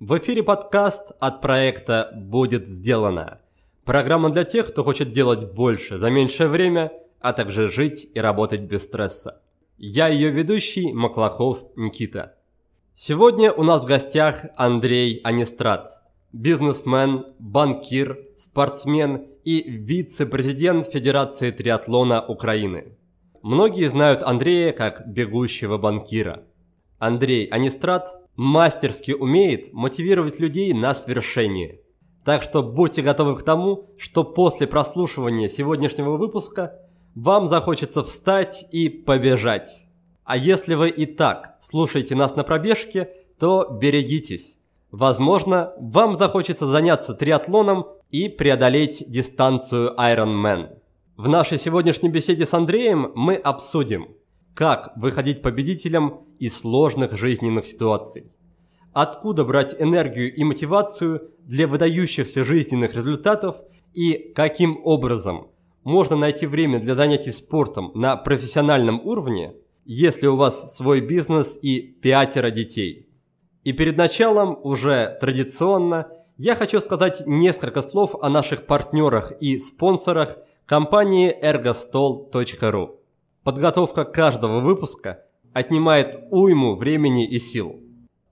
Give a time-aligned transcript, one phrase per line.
[0.00, 3.40] В эфире подкаст от проекта «Будет сделано».
[3.84, 8.60] Программа для тех, кто хочет делать больше за меньшее время, а также жить и работать
[8.60, 9.42] без стресса.
[9.76, 12.36] Я ее ведущий Маклахов Никита.
[12.94, 16.00] Сегодня у нас в гостях Андрей Анистрат,
[16.32, 22.96] бизнесмен, банкир, спортсмен и вице-президент Федерации триатлона Украины.
[23.42, 26.44] Многие знают Андрея как бегущего банкира.
[27.00, 31.80] Андрей Анистрат мастерски умеет мотивировать людей на свершение.
[32.24, 36.78] Так что будьте готовы к тому, что после прослушивания сегодняшнего выпуска
[37.16, 39.88] вам захочется встать и побежать.
[40.22, 44.58] А если вы и так слушаете нас на пробежке, то берегитесь.
[44.92, 50.78] Возможно, вам захочется заняться триатлоном и преодолеть дистанцию Ironman.
[51.16, 54.10] В нашей сегодняшней беседе с Андреем мы обсудим,
[54.58, 58.32] как выходить победителем из сложных жизненных ситуаций.
[58.92, 63.62] Откуда брать энергию и мотивацию для выдающихся жизненных результатов
[63.94, 65.52] и каким образом
[65.84, 69.54] можно найти время для занятий спортом на профессиональном уровне,
[69.84, 73.08] если у вас свой бизнес и пятеро детей.
[73.62, 80.36] И перед началом, уже традиционно, я хочу сказать несколько слов о наших партнерах и спонсорах
[80.66, 82.97] компании ergostol.ru.
[83.48, 85.24] Подготовка каждого выпуска
[85.54, 87.80] отнимает уйму времени и сил.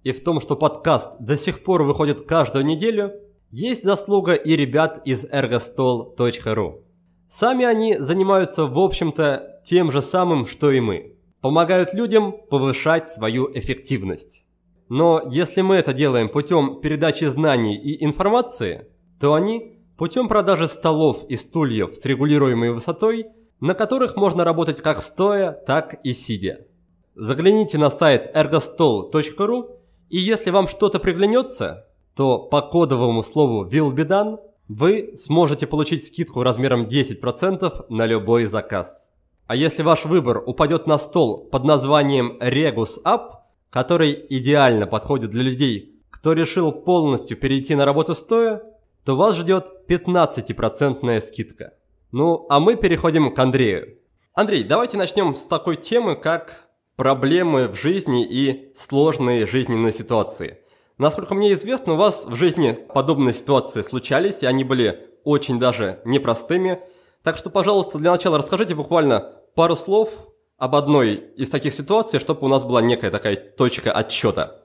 [0.03, 3.12] И в том, что подкаст до сих пор выходит каждую неделю,
[3.48, 6.83] есть заслуга и ребят из ergostol.ru.
[7.28, 11.16] Сами они занимаются, в общем-то, тем же самым, что и мы.
[11.41, 14.44] Помогают людям повышать свою эффективность.
[14.91, 18.88] Но если мы это делаем путем передачи знаний и информации,
[19.19, 23.28] то они путем продажи столов и стульев с регулируемой высотой,
[23.61, 26.67] на которых можно работать как стоя, так и сидя.
[27.15, 29.77] Загляните на сайт ergostol.ru
[30.09, 36.87] и если вам что-то приглянется, то по кодовому слову WILLBEDONE вы сможете получить скидку размером
[36.87, 39.09] 10% на любой заказ.
[39.47, 43.31] А если ваш выбор упадет на стол под названием Regus App,
[43.71, 48.62] который идеально подходит для людей, кто решил полностью перейти на работу стоя,
[49.05, 51.75] то вас ждет 15% скидка.
[52.19, 53.99] Ну, а мы переходим к Андрею.
[54.32, 60.59] Андрей, давайте начнем с такой темы, как проблемы в жизни и сложные жизненные ситуации–
[60.99, 66.00] Насколько мне известно, у вас в жизни подобные ситуации случались, и они были очень даже
[66.06, 66.81] непростыми.
[67.22, 69.21] Так что, пожалуйста, для начала расскажите буквально
[69.55, 70.09] пару слов
[70.56, 74.62] об одной из таких ситуаций, чтобы у нас была некая такая точка отсчета.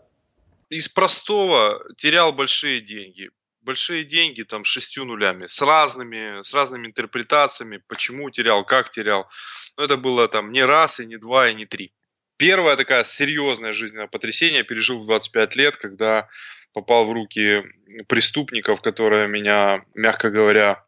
[0.70, 3.30] Из простого терял большие деньги.
[3.62, 9.30] Большие деньги там шестью нулями, с разными, с разными интерпретациями, почему терял, как терял.
[9.78, 11.94] Но это было там не раз, и не два, и не три.
[12.38, 16.28] Первое такая серьезное жизненное потрясение пережил в 25 лет, когда
[16.74, 17.64] попал в руки
[18.08, 20.84] преступников, которые меня, мягко говоря,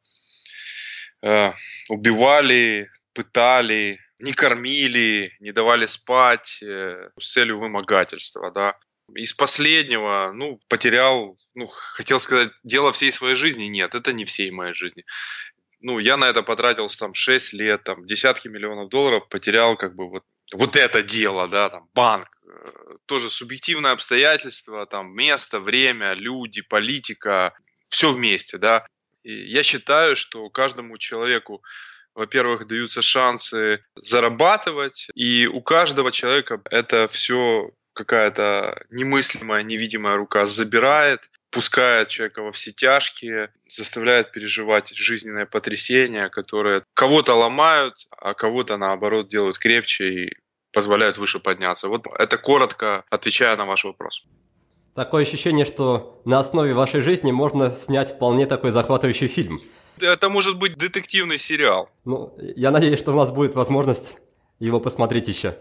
[1.21, 1.51] э,
[1.89, 8.75] убивали, пытали, не кормили, не давали спать э, с целью вымогательства, да.
[9.15, 13.65] Из последнего, ну, потерял, ну, хотел сказать, дело всей своей жизни.
[13.65, 15.03] Нет, это не всей моей жизни.
[15.81, 20.09] Ну, я на это потратил там 6 лет, там, десятки миллионов долларов, потерял как бы
[20.09, 26.61] вот вот это дело, да, там, банк, э, тоже субъективное обстоятельство, там, место, время, люди,
[26.61, 27.53] политика,
[27.85, 28.85] все вместе, да.
[29.23, 31.63] И я считаю, что каждому человеку,
[32.13, 41.29] во-первых, даются шансы зарабатывать, и у каждого человека это все какая-то немыслимая, невидимая рука забирает,
[41.51, 49.27] пускает человека во все тяжкие, заставляет переживать жизненное потрясение, которое кого-то ломают, а кого-то наоборот
[49.27, 50.37] делают крепче и
[50.73, 51.87] позволяют выше подняться.
[51.87, 54.23] Вот это коротко отвечая на ваш вопрос.
[54.95, 59.59] Такое ощущение, что на основе вашей жизни можно снять вполне такой захватывающий фильм.
[59.99, 61.89] Это может быть детективный сериал.
[62.05, 64.17] Ну, я надеюсь, что у нас будет возможность
[64.59, 65.55] его посмотреть еще.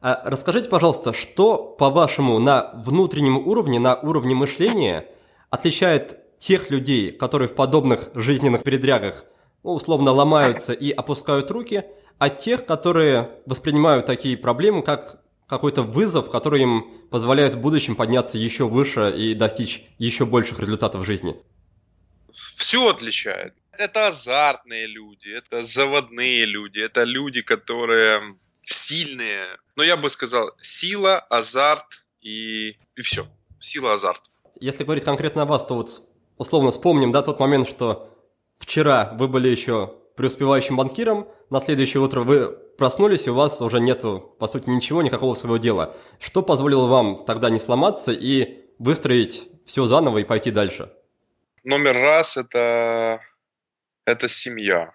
[0.00, 5.06] А расскажите, пожалуйста, что, по-вашему, на внутреннем уровне, на уровне мышления
[5.50, 9.24] отличает тех людей, которые в подобных жизненных передрягах
[9.62, 11.84] ну, условно ломаются и опускают руки,
[12.18, 18.36] от тех, которые воспринимают такие проблемы как какой-то вызов, который им позволяет в будущем подняться
[18.38, 21.36] еще выше и достичь еще больших результатов в жизни?
[22.32, 23.54] Все отличает.
[23.72, 29.46] Это азартные люди, это заводные люди, это люди, которые сильные.
[29.76, 33.26] Но я бы сказал, сила, азарт и, и все.
[33.58, 34.22] Сила, азарт.
[34.60, 36.02] Если говорить конкретно о вас, то вот
[36.36, 38.10] условно вспомним, да, тот момент, что
[38.58, 43.80] вчера вы были еще преуспевающим банкиром, на следующее утро вы проснулись, и у вас уже
[43.80, 45.94] нету, по сути, ничего, никакого своего дела.
[46.18, 50.92] Что позволило вам тогда не сломаться и выстроить все заново и пойти дальше?
[51.64, 53.20] Номер раз это,
[54.04, 54.92] это семья,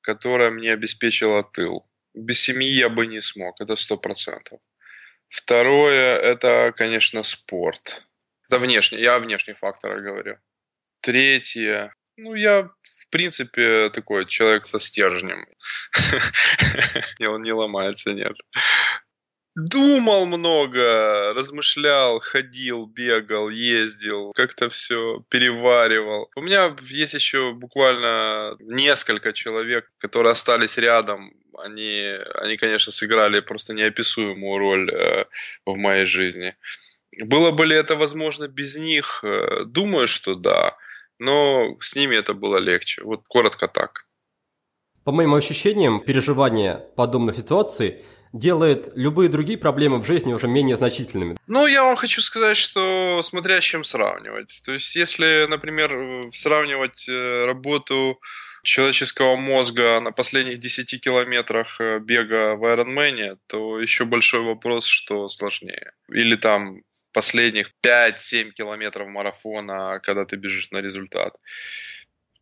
[0.00, 1.84] которая мне обеспечила тыл.
[2.14, 4.60] Без семьи я бы не смог, это сто процентов.
[5.28, 8.06] Второе, это, конечно, спорт.
[8.48, 10.38] Это внешне, я о внешних факторах говорю.
[11.00, 15.46] Третье, ну, я, в принципе, такой человек со стержнем.
[17.18, 18.36] И он не ломается, нет.
[19.56, 26.28] Думал много, размышлял, ходил, бегал, ездил, как-то все переваривал.
[26.34, 31.32] У меня есть еще буквально несколько человек, которые остались рядом.
[31.58, 35.24] Они, они конечно, сыграли просто неописуемую роль э,
[35.64, 36.56] в моей жизни.
[37.20, 39.22] Было бы ли это возможно без них?
[39.22, 40.76] Э, думаю, что да
[41.18, 43.02] но с ними это было легче.
[43.02, 44.06] Вот коротко так.
[45.04, 48.04] По моим ощущениям, переживание подобных ситуаций
[48.34, 51.36] делает любые другие проблемы в жизни уже менее значительными.
[51.46, 54.60] Ну, я вам хочу сказать, что смотря с чем сравнивать.
[54.64, 58.18] То есть, если, например, сравнивать э, работу
[58.64, 65.28] человеческого мозга на последних 10 километрах э, бега в Ironman, то еще большой вопрос, что
[65.28, 65.92] сложнее.
[66.08, 66.82] Или там
[67.12, 71.38] последних 5-7 километров марафона, когда ты бежишь на результат.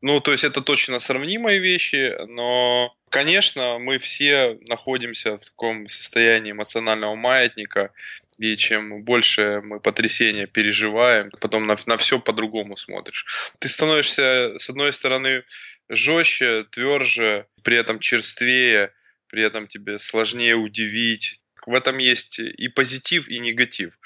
[0.02, 6.50] Ну, то есть это точно сравнимые вещи, но, конечно, мы все находимся в таком состоянии
[6.50, 7.93] эмоционального маятника,
[8.37, 13.52] и чем больше мы потрясения переживаем, потом на, на все по-другому смотришь.
[13.60, 15.44] Ты становишься, с одной стороны,
[15.88, 18.93] жестче, тверже, при этом черствее,
[19.28, 21.40] при этом тебе сложнее удивить.
[21.64, 23.96] В этом есть и позитив, и негатив.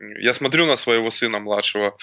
[0.00, 1.96] Я смотрю на своего сына младшего,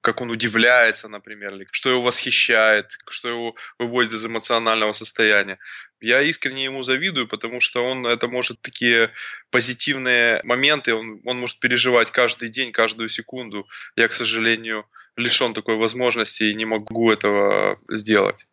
[0.00, 5.58] как он удивляется, например, или что его восхищает, что его выводит из эмоционального состояния.
[6.00, 9.10] Я искренне ему завидую, потому что он это может такие
[9.50, 13.68] позитивные моменты, он, он может переживать каждый день, каждую секунду.
[13.96, 14.86] Я, к сожалению,
[15.16, 18.46] лишен такой возможности и не могу этого сделать.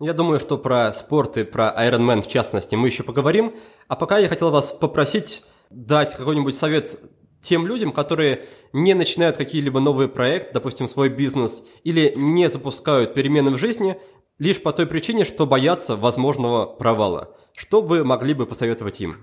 [0.00, 3.54] Я думаю, что про спорт и про Iron Man в частности мы еще поговорим.
[3.88, 6.98] А пока я хотел вас попросить дать какой-нибудь совет
[7.46, 13.50] тем людям, которые не начинают какие-либо новые проекты, допустим, свой бизнес, или не запускают перемены
[13.52, 13.96] в жизни,
[14.38, 17.36] лишь по той причине, что боятся возможного провала.
[17.54, 19.14] Что вы могли бы посоветовать им?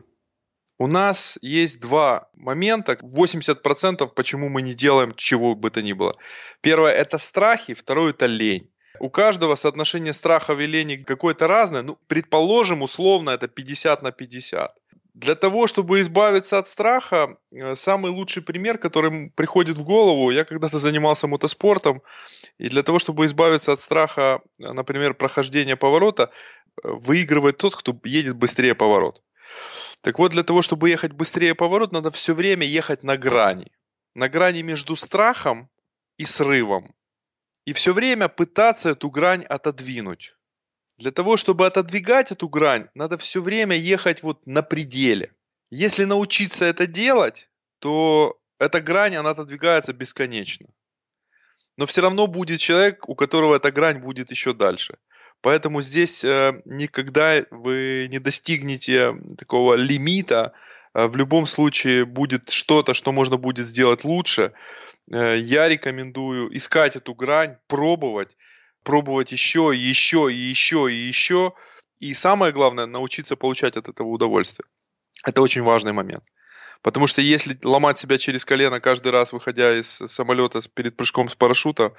[0.80, 6.16] У нас есть два момента, 80% почему мы не делаем чего бы то ни было.
[6.62, 8.69] Первое– это страхи, второе– это лень.
[9.00, 11.81] У каждого соотношение страхов и лени какое-то разное.
[11.81, 14.72] Ну, предположим, условно, это 50 на 50.
[15.13, 20.44] Для того, чтобы избавиться от страха, э, самый лучший пример, который приходит в голову, я
[20.44, 22.01] когда-то занимался мотоспортом,
[22.57, 26.24] и для того, чтобы избавиться от страха, э, например, прохождения поворота,
[26.83, 29.21] э, выигрывает тот, кто едет быстрее поворот.
[30.01, 33.71] Так вот, для того, чтобы ехать быстрее поворот, надо все время ехать на грани.
[34.16, 35.69] На грани между страхом
[36.18, 36.95] и срывом.
[37.66, 40.35] И все время пытаться эту грань отодвинуть.
[40.97, 45.31] Для того, чтобы отодвигать эту грань, надо все время ехать вот на пределе.
[45.71, 50.68] Если научиться это делать, то эта грань, она отодвигается бесконечно.
[51.78, 54.97] Но все равно будет человек, у которого эта грань будет еще дальше.
[55.42, 60.54] Поэтому здесь э, никогда вы не достигнете такого лимита.
[60.94, 64.54] Э, в любом случае будет что-то, что можно будет сделать лучше.
[65.12, 68.38] Э, я рекомендую искать эту грань, пробовать
[68.83, 71.54] пробовать еще, еще, и еще, и еще.
[71.99, 74.66] И самое главное, научиться получать от этого удовольствие.
[75.25, 76.23] Это очень важный момент.
[76.81, 81.35] Потому что если ломать себя через колено каждый раз, выходя из самолета перед прыжком с
[81.35, 81.94] парашюта,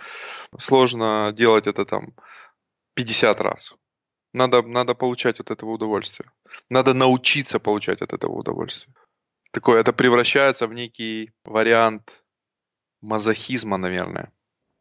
[0.58, 2.14] сложно делать это там
[2.94, 3.74] 50 раз.
[4.34, 6.30] Надо, надо получать от этого удовольствие.
[6.68, 8.94] Надо научиться получать от этого удовольствие.
[9.52, 12.24] Такое, это превращается в некий вариант
[13.00, 14.32] мазохизма, наверное,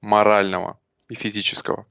[0.02, 0.80] морального
[1.14, 1.86] и физического.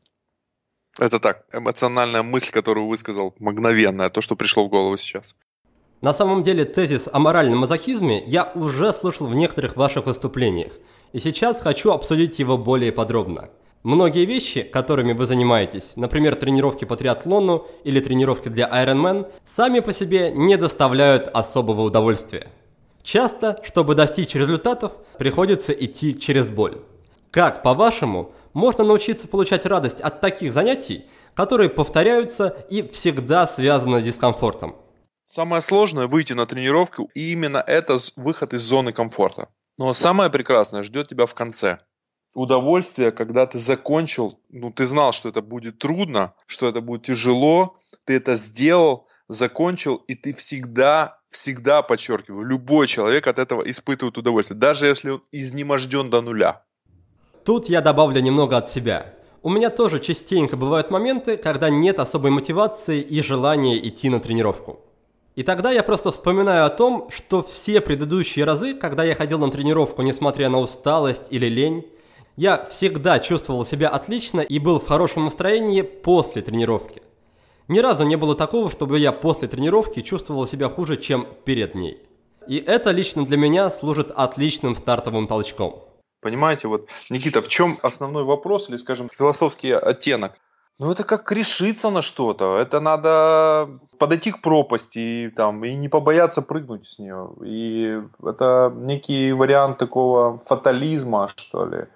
[1.01, 5.37] Это так, эмоциональная мысль, которую высказал, мгновенная, то, что пришло в голову сейчас.
[6.01, 10.73] На самом деле тезис о моральном мазохизме я уже слышал в некоторых ваших выступлениях,
[11.13, 13.49] и сейчас хочу обсудить его более подробно.
[13.85, 19.93] Многие вещи, которыми вы занимаетесь, например, тренировки по триатлону или тренировки для Ironman, сами по
[19.93, 22.49] себе не доставляют особого удовольствия.
[23.03, 26.77] Часто, чтобы достичь результатов, приходится идти через боль.
[27.33, 34.05] Как, по-вашему, можно научиться получать радость от таких занятий, которые повторяются и всегда связаны с
[34.05, 34.77] дискомфортом?
[35.25, 39.49] Самое сложное выйти на тренировку, и именно это выход из зоны комфорта.
[39.79, 41.79] Но самое прекрасное ждет тебя в конце.
[42.35, 47.77] Удовольствие, когда ты закончил, ну ты знал, что это будет трудно, что это будет тяжело,
[48.05, 54.59] ты это сделал, закончил, и ты всегда, всегда подчеркиваю, любой человек от этого испытывает удовольствие,
[54.59, 56.63] даже если он изнеможден до нуля.
[57.45, 59.15] Тут я добавлю немного от себя.
[59.43, 64.79] У меня тоже частенько бывают моменты, когда нет особой мотивации и желания идти на тренировку.
[65.35, 69.51] И тогда я просто вспоминаю о том, что все предыдущие разы, когда я ходил на
[69.51, 71.85] тренировку, несмотря на усталость или лень,
[72.37, 77.03] я всегда чувствовал себя отлично и был в хорошем настроении после тренировки.
[77.67, 81.99] Ни разу не было такого, чтобы я после тренировки чувствовал себя хуже, чем перед ней.
[82.47, 85.92] И это лично для меня служит отличным стартовым толчком.
[86.23, 90.33] Понимаете, вот, Никита, в чем основной вопрос или, скажем, философский оттенок?
[90.79, 92.59] Ну, это как решиться на что-то.
[92.59, 97.29] Это надо подойти к пропасти и, там, и не побояться прыгнуть с нее.
[97.45, 101.87] И это некий вариант такого фатализма, что ли.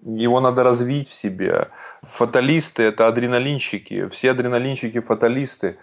[0.00, 1.68] Его надо развить в себе.
[2.02, 4.08] Фаталисты– это адреналинщики.
[4.08, 5.78] Все адреналинщики– фаталисты.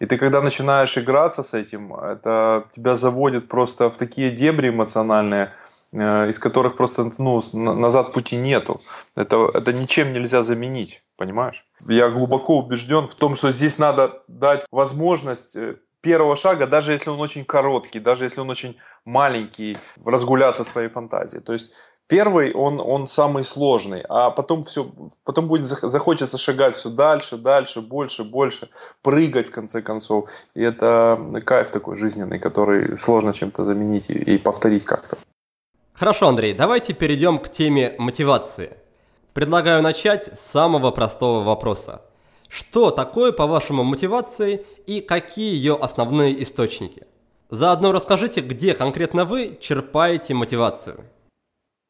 [0.00, 5.52] И ты когда начинаешь играться с этим, это тебя заводит просто в такие дебри эмоциональные–
[5.94, 8.80] из которых просто ну, назад пути нету.
[9.14, 11.64] Это, это ничем нельзя заменить, понимаешь?
[11.88, 17.10] Я глубоко убежден в том, что здесь надо дать возможность э, первого шага, даже если
[17.10, 21.40] он очень короткий, даже если он очень маленький, разгуляться своей фантазией.
[21.40, 21.72] То есть
[22.08, 24.90] первый, он, он самый сложный, а потом все,
[25.24, 28.68] потом будет захочется шагать все дальше, дальше, больше, больше,
[29.02, 30.28] прыгать в конце концов.
[30.54, 35.16] И это кайф такой жизненный, который сложно чем-то заменить и, и повторить как-то.
[35.94, 38.78] Хорошо, Андрей, давайте перейдем к теме мотивации.
[39.32, 42.02] Предлагаю начать с самого простого вопроса.
[42.48, 47.04] Что такое, по-вашему, мотивации и какие ее основные источники?
[47.48, 51.04] Заодно расскажите, где конкретно вы черпаете мотивацию.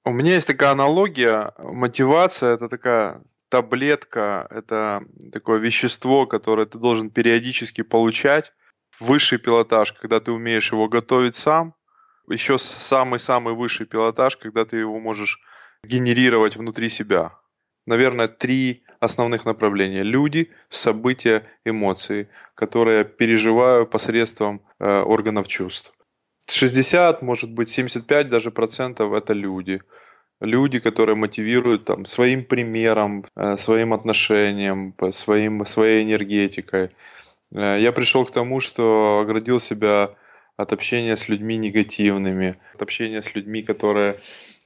[0.04, 1.54] У меня есть такая аналогия.
[1.56, 8.52] Мотивация– это такая таблетка, это такое вещество, которое ты должен периодически получать.
[9.00, 11.74] Высший пилотаж, когда ты умеешь его готовить сам–
[12.28, 15.40] еще самый-самый высший пилотаж, когда ты его можешь
[15.84, 17.32] генерировать внутри себя.
[17.86, 20.02] Наверное, три основных направления.
[20.02, 25.92] Люди, события, эмоции, которые я переживаю посредством э, органов чувств.
[26.46, 29.82] 60, может быть 75 даже процентов это люди.
[30.40, 36.90] Люди, которые мотивируют там, своим примером, э, своим отношением, своим, своей энергетикой.
[37.52, 40.10] Э, я пришел к тому, что оградил себя
[40.56, 44.16] от общения с людьми негативными, от общения с людьми, которые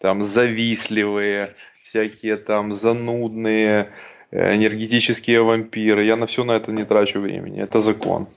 [0.00, 3.90] там завистливые, всякие там занудные,
[4.30, 6.04] э, энергетические вампиры.
[6.04, 7.60] Я на все на это не трачу времени.
[7.60, 8.28] Это закон.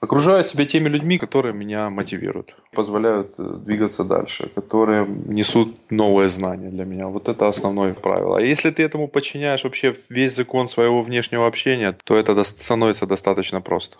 [0.00, 6.68] Окружаю себя теми людьми, которые меня мотивируют, позволяют э, двигаться дальше, которые несут новые знания
[6.68, 7.08] для меня.
[7.08, 8.36] Вот это основное правило.
[8.36, 13.62] А если ты этому подчиняешь вообще весь закон своего внешнего общения, то это становится достаточно
[13.62, 13.96] просто.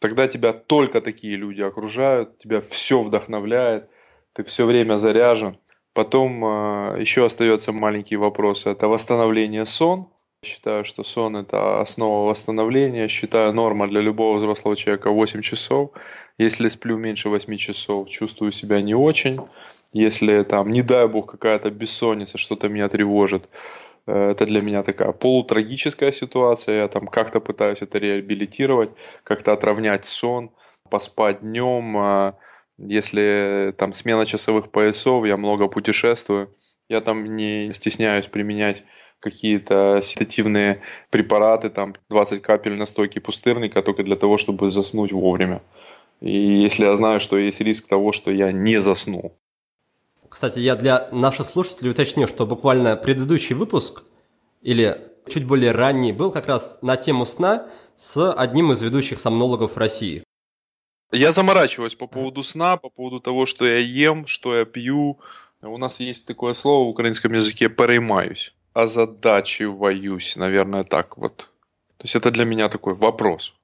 [0.00, 3.88] Тогда тебя только такие люди окружают, тебя все вдохновляет,
[4.32, 5.58] ты все время заряжен.
[5.92, 8.66] Потом э, еще остается маленький вопрос.
[8.66, 10.08] Это восстановление сон.
[10.44, 13.08] Считаю, что сон– это основа восстановления.
[13.08, 15.90] Считаю, норма для любого взрослого человека 8 часов.
[16.38, 19.40] Если сплю меньше 8 часов, чувствую себя не очень.
[19.92, 23.48] Если там, не дай бог, какая-то бессонница, что-то меня тревожит,
[24.08, 26.82] это для меня такая полутрагическая ситуация.
[26.82, 28.90] Я там как-то пытаюсь это реабилитировать,
[29.24, 30.50] как-то отравнять сон,
[30.90, 31.96] поспать днем.
[31.98, 32.38] А
[32.78, 36.50] если там смена часовых поясов, я много путешествую.
[36.88, 38.84] Я там не стесняюсь применять
[39.20, 45.62] какие-то седативные препараты, там 20 капель настойки пустырника только для того, чтобы заснуть вовремя.
[46.20, 49.37] И если я знаю, что есть риск того, что я не засну,
[50.28, 54.02] кстати, я для наших слушателей уточню, что буквально предыдущий выпуск,
[54.62, 59.76] или чуть более ранний, был как раз на тему сна с одним из ведущих сомнологов
[59.76, 60.22] России.
[61.12, 65.18] Я заморачиваюсь по поводу сна, по поводу того, что я ем, что я пью.
[65.62, 68.52] У нас есть такое слово в украинском языке «переймаюсь».
[68.74, 71.50] Озадачиваюсь, наверное, так вот.
[71.96, 73.54] То есть это для меня такой вопрос.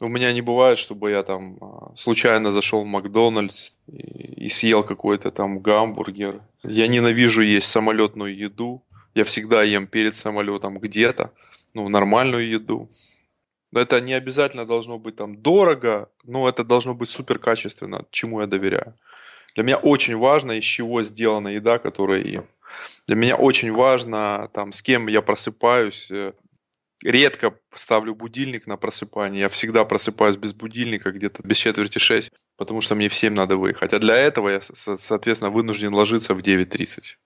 [0.00, 4.84] У меня не бывает, чтобы я там а, случайно зашел в Макдональдс и, и съел
[4.84, 6.40] какой-то там гамбургер.
[6.62, 8.84] Я ненавижу есть самолетную еду.
[9.14, 11.32] Я всегда ем перед самолетом где-то,
[11.74, 12.88] ну, нормальную еду.
[13.74, 18.46] Это не обязательно должно быть там дорого, но это должно быть супер качественно, чему я
[18.46, 18.94] доверяю.
[19.54, 22.46] Для меня очень важно, из чего сделана еда, которую я ем.
[23.06, 26.12] Для меня очень важно, там, с кем я просыпаюсь.
[27.04, 29.42] Редко ставлю будильник на просыпание.
[29.42, 33.56] Я всегда просыпаюсь без будильника, где-то без четверти шесть, потому что мне в 7 надо
[33.56, 33.92] выехать.
[33.92, 37.16] А для этого я, соответственно, вынужден ложиться в 9.30.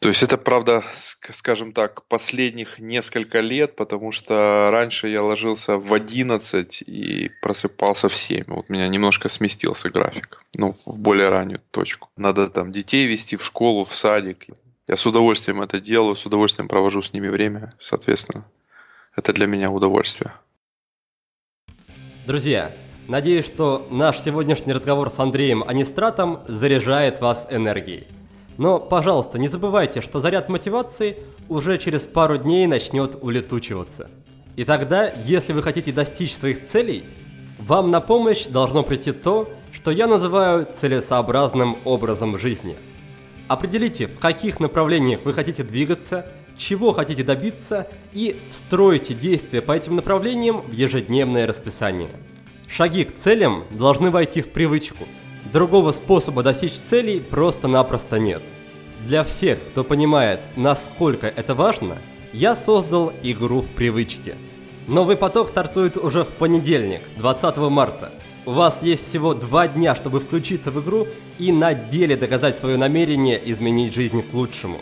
[0.00, 5.92] То есть это, правда, скажем так, последних несколько лет, потому что раньше я ложился в
[5.92, 8.44] 11 и просыпался в 7.
[8.46, 12.08] Вот у меня немножко сместился график, ну, в более раннюю точку.
[12.16, 14.46] Надо там детей вести в школу, в садик.
[14.88, 18.46] Я с удовольствием это делаю, с удовольствием провожу с ними время, соответственно.
[19.16, 20.32] Это для меня удовольствие.
[22.26, 22.72] Друзья,
[23.08, 28.06] надеюсь, что наш сегодняшний разговор с Андреем Анистратом заряжает вас энергией.
[28.56, 31.16] Но, пожалуйста, не забывайте, что заряд мотивации
[31.48, 34.10] уже через пару дней начнет улетучиваться.
[34.54, 37.04] И тогда, если вы хотите достичь своих целей,
[37.58, 42.76] вам на помощь должно прийти то, что я называю целесообразным образом жизни.
[43.48, 49.96] Определите, в каких направлениях вы хотите двигаться, чего хотите добиться и стройте действия по этим
[49.96, 52.10] направлениям в ежедневное расписание.
[52.68, 55.04] Шаги к целям должны войти в привычку–
[55.52, 58.42] Другого способа достичь целей просто-напросто нет.
[59.04, 61.98] Для всех, кто понимает, насколько это важно,
[62.32, 64.36] я создал игру в привычке.
[64.86, 68.12] Новый поток стартует уже в понедельник, 20 марта.
[68.46, 72.76] У вас есть всего два дня, чтобы включиться в игру и на деле доказать свое
[72.76, 74.78] намерение изменить жизнь к лучшему.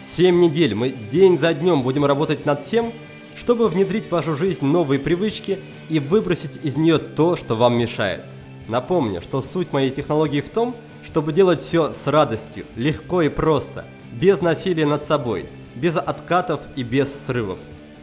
[0.00, 2.92] Семь недель мы день за днем будем работать над тем,
[3.36, 8.22] чтобы внедрить в вашу жизнь новые привычки и выбросить из нее то, что вам мешает–
[8.70, 13.84] Напомню, что суть моей технологии в том, чтобы делать все с радостью, легко и просто,
[14.12, 17.58] без насилия над собой, без откатов и без срывов.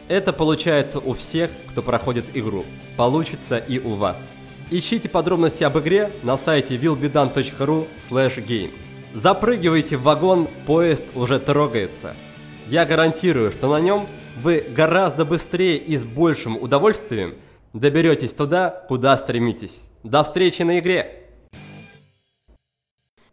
[0.08, 2.66] Это получается у всех, кто проходит игру.
[2.98, 4.28] Получится и у вас.
[4.70, 8.72] Ищите подробности об игре на сайте willbedan.ru game.
[9.14, 12.14] Запрыгивайте в вагон, поезд уже трогается.
[12.66, 14.06] Я гарантирую, что на нем
[14.42, 17.34] вы гораздо быстрее и с большим удовольствием
[17.72, 19.84] доберетесь туда, куда стремитесь.
[20.02, 21.24] До встречи на игре!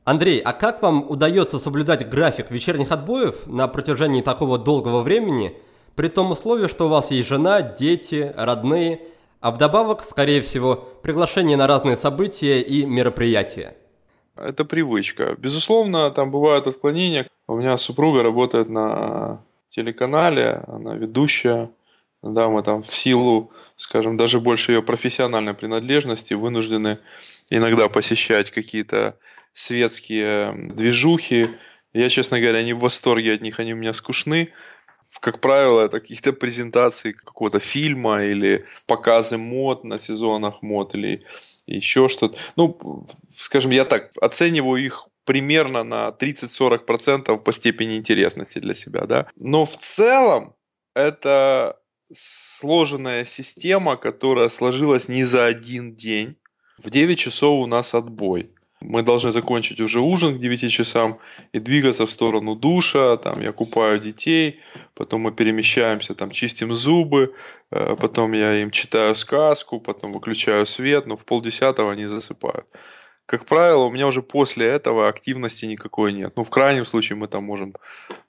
[0.06, 5.58] Андрей, а как вам удается соблюдать график вечерних отбоев на протяжении такого долгого времени,
[5.96, 9.02] при том условии, что у вас есть жена, дети, родные,
[9.42, 13.76] а вдобавок, скорее всего, приглашение на разные события и мероприятия?
[14.38, 15.36] Это привычка.
[15.38, 17.28] Безусловно, там бывают отклонения.
[17.48, 21.70] У меня супруга работает на телеканале, она ведущая.
[22.22, 26.98] Да, мы там в силу, скажем, даже больше ее профессиональной принадлежности вынуждены
[27.50, 29.16] иногда посещать какие-то
[29.54, 31.50] светские движухи.
[31.94, 34.50] Я, честно говоря, не в восторге от них, они у меня скучны.
[35.20, 41.26] Как правило, это какие-то презентации какого-то фильма или показы мод на сезонах мод или
[41.66, 42.38] еще что-то.
[42.56, 49.28] Ну, скажем, я так оцениваю их примерно на 30-40% по степени интересности для себя, да.
[49.36, 50.56] Но в целом
[50.94, 51.80] это
[52.14, 56.38] сложенная система, которая сложилась не за один день.
[56.78, 58.52] В 9 часов у нас отбой.
[58.88, 61.18] Мы должны закончить уже ужин к 9 часам
[61.54, 63.18] и двигаться в сторону душа.
[63.18, 64.60] Там я купаю детей,
[64.94, 67.34] потом мы перемещаемся, там чистим зубы,
[67.72, 72.66] э, потом я им читаю сказку, потом выключаю свет, но в полдесятого они засыпают.
[73.26, 76.34] Как правило, у меня уже после этого активности никакой нет.
[76.36, 77.74] Ну, в крайнем случае мы там можем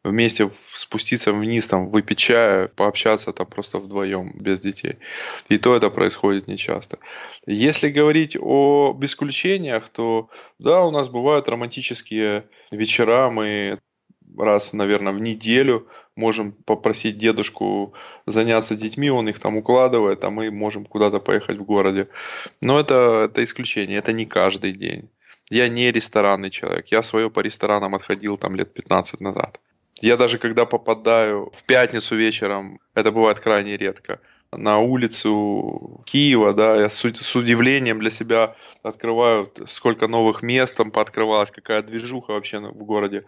[0.02, 4.96] вместе спуститься вниз, там, выпить чая, пообщаться там просто вдвоем, без детей.
[5.50, 6.98] И то это происходит нечасто.
[7.46, 13.78] Если говорить о исключениях, то да, у нас бывают романтические вечера, мы
[14.38, 17.94] раз, наверное, в неделю можем попросить дедушку
[18.26, 22.08] заняться детьми, он их там укладывает, а мы можем куда-то поехать в городе.
[22.62, 25.08] Но это, это исключение, это не каждый день.
[25.50, 29.60] Я не ресторанный человек, я свое по ресторанам отходил там лет 15 назад.
[30.00, 34.20] Я даже когда попадаю в пятницу вечером, это бывает крайне редко,
[34.52, 37.04] на улицу Киева, да, я с,
[37.36, 43.24] удивлением для себя открываю, сколько новых мест там пооткрывалось, какая движуха вообще в городе.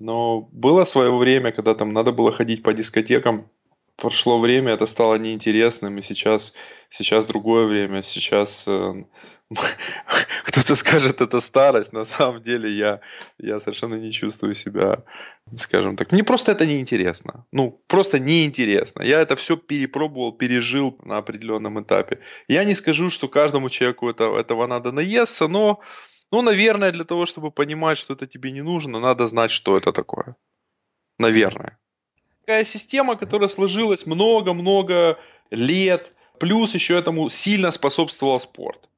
[0.00, 3.48] Но было свое время, когда там надо было ходить по дискотекам.
[3.96, 6.54] Прошло время, это стало неинтересным, и сейчас,
[6.88, 8.02] сейчас другое время.
[8.02, 9.04] Сейчас э,
[10.44, 11.92] кто-то скажет, это старость.
[11.92, 13.00] На самом деле я,
[13.38, 15.04] я совершенно не чувствую себя,
[15.56, 16.12] скажем так.
[16.12, 17.46] Мне просто это неинтересно.
[17.52, 19.02] Ну, просто неинтересно.
[19.02, 22.20] Я это все перепробовал, пережил на определенном этапе.
[22.48, 25.80] Я не скажу, что каждому человеку это, этого надо наесться, но
[26.32, 29.92] ну, наверное, для того, чтобы понимать, что это тебе не нужно, надо знать, что это
[29.92, 30.36] такое.
[31.18, 31.78] Наверное.
[32.40, 35.18] Такая система, которая сложилась много-много
[35.50, 38.89] лет, плюс еще этому сильно способствовал спорт.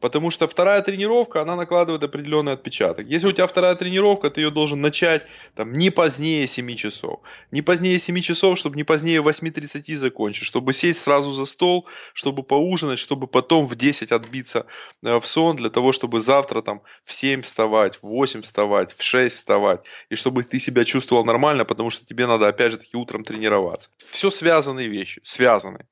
[0.00, 3.06] Потому что вторая тренировка, она накладывает определенный отпечаток.
[3.06, 7.20] Если у тебя вторая тренировка, ты ее должен начать там, не позднее 7 часов.
[7.50, 10.44] Не позднее 7 часов, чтобы не позднее 8.30 закончить.
[10.44, 14.64] Чтобы сесть сразу за стол, чтобы поужинать, чтобы потом в 10 отбиться
[15.04, 19.02] э, в сон, для того, чтобы завтра там в 7 вставать, в 8 вставать, в
[19.02, 19.84] 6 вставать.
[20.08, 23.90] И чтобы ты себя чувствовал нормально, потому что тебе надо опять же таки утром тренироваться.
[23.98, 25.86] Все связанные вещи, связанные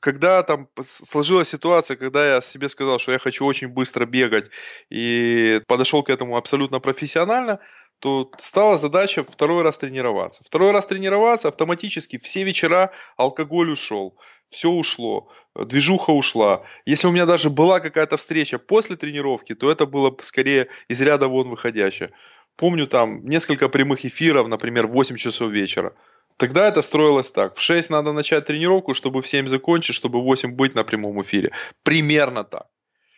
[0.00, 4.50] когда там сложилась ситуация, когда я себе сказал, что я хочу очень быстро бегать
[4.88, 7.60] и подошел к этому абсолютно профессионально,
[8.00, 10.42] то стала задача второй раз тренироваться.
[10.42, 16.64] Второй раз тренироваться автоматически все вечера алкоголь ушел, все ушло, движуха ушла.
[16.86, 21.28] Если у меня даже была какая-то встреча после тренировки, то это было скорее из ряда
[21.28, 22.10] вон выходящее.
[22.56, 25.94] Помню там несколько прямых эфиров, например, в 8 часов вечера.
[26.40, 27.54] Тогда это строилось так.
[27.54, 31.20] В 6 надо начать тренировку, чтобы в 7 закончить, чтобы в 8 быть на прямом
[31.20, 31.50] эфире.
[31.82, 32.66] Примерно так.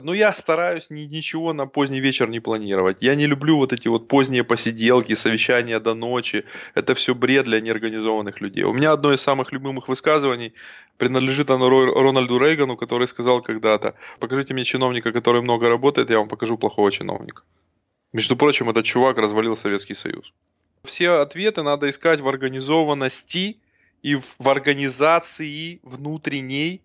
[0.00, 2.96] Но я стараюсь ни, ничего на поздний вечер не планировать.
[3.02, 6.44] Я не люблю вот эти вот поздние посиделки, совещания до ночи.
[6.74, 8.64] Это все бред для неорганизованных людей.
[8.64, 10.52] У меня одно из самых любимых высказываний
[10.98, 16.28] принадлежит оно Рональду Рейгану, который сказал когда-то, покажите мне чиновника, который много работает, я вам
[16.28, 17.42] покажу плохого чиновника.
[18.12, 20.32] Между прочим, этот чувак развалил Советский Союз.
[20.84, 23.56] Все ответы надо искать в организованности
[24.02, 26.82] и в организации внутренней,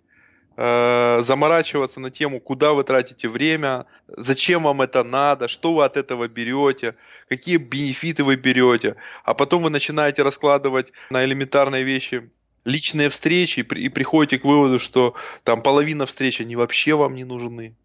[0.56, 5.98] э, заморачиваться на тему, куда вы тратите время, зачем вам это надо, что вы от
[5.98, 6.96] этого берете,
[7.28, 12.30] какие бенефиты вы берете, а потом вы начинаете раскладывать на элементарные вещи
[12.66, 17.76] личные встречи и приходите к выводу, что там половина встреч они вообще вам не нужны.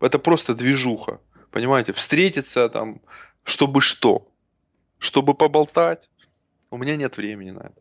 [0.00, 1.20] Это просто движуха,
[1.52, 1.92] понимаете?
[1.92, 3.02] Встретиться там,
[3.44, 4.26] чтобы что?
[5.04, 6.08] Чтобы поболтать.
[6.70, 7.74] У меня нет времени на это.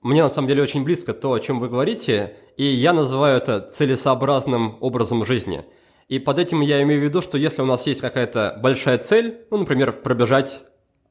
[0.00, 3.60] Мне на самом деле очень близко то, о чем вы говорите, и я называю это
[3.60, 5.64] целесообразным образом жизни.
[6.08, 9.46] И под этим я имею в виду, что если у нас есть какая-то большая цель,
[9.50, 10.62] ну, например, пробежать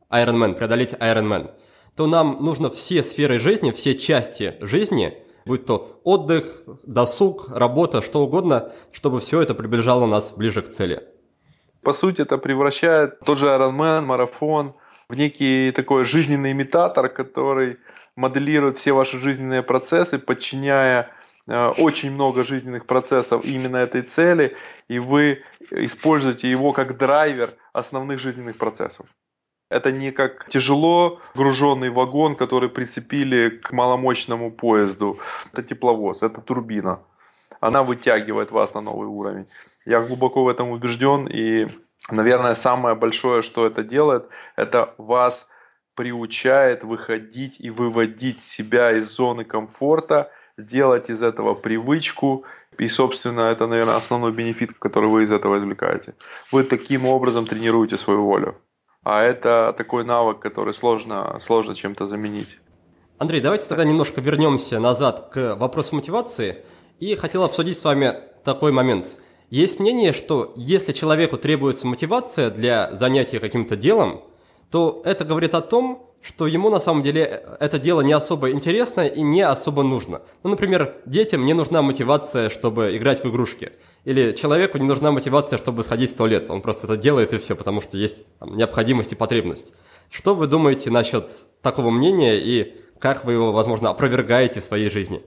[0.10, 1.52] Ironman, преодолеть Ironman,
[1.96, 8.24] то нам нужно все сферы жизни, все части жизни, будь то отдых, досуг, работа, что
[8.24, 11.04] угодно, чтобы все это приближало нас ближе к цели.
[11.82, 14.76] По сути, это превращает тот же Ironman, марафон,
[15.10, 17.78] в некий такой жизненный имитатор, который
[18.16, 21.10] моделирует все ваши жизненные процессы, подчиняя
[21.48, 24.56] э, очень много жизненных процессов именно этой цели,
[24.88, 29.08] и вы используете его как драйвер основных жизненных процессов.
[29.70, 35.18] Это не как тяжело груженный вагон, который прицепили к маломощному поезду.
[35.52, 37.00] Это тепловоз, это турбина.
[37.60, 39.48] Она вытягивает вас на новый уровень.
[39.86, 41.68] Я глубоко в этом убежден, и
[42.12, 45.50] Наверное, самое большое, что это делает, это вас
[45.96, 52.44] приучает выходить и выводить себя из зоны комфорта, делать из этого привычку.
[52.78, 56.16] И, собственно, это, наверное, основной бенефит, который вы из этого извлекаете.
[56.52, 58.58] Вы таким образом тренируете свою волю.
[59.04, 62.60] А это такой навык, который сложно, сложно чем-то заменить.
[63.20, 66.66] Андрей, давайте тогда немножко вернемся назад к вопросу мотивации.
[67.00, 72.94] И хотел обсудить с вами такой момент– есть мнение, что если человеку требуется мотивация для
[72.94, 74.22] занятия каким-то делом,
[74.72, 79.02] то это говорит о том, что ему на самом деле это дело не особо интересно
[79.02, 80.22] и не особо нужно.
[80.42, 83.74] Ну, например, детям не нужна мотивация, чтобы играть в игрушки.
[84.06, 86.50] Или человеку не нужна мотивация, чтобы сходить в туалет.
[86.50, 89.74] Он просто это делает и все, потому что есть там, необходимость и потребность.
[90.10, 91.30] Что вы думаете насчет
[91.62, 95.22] такого мнения и как вы его, возможно, опровергаете в своей жизни?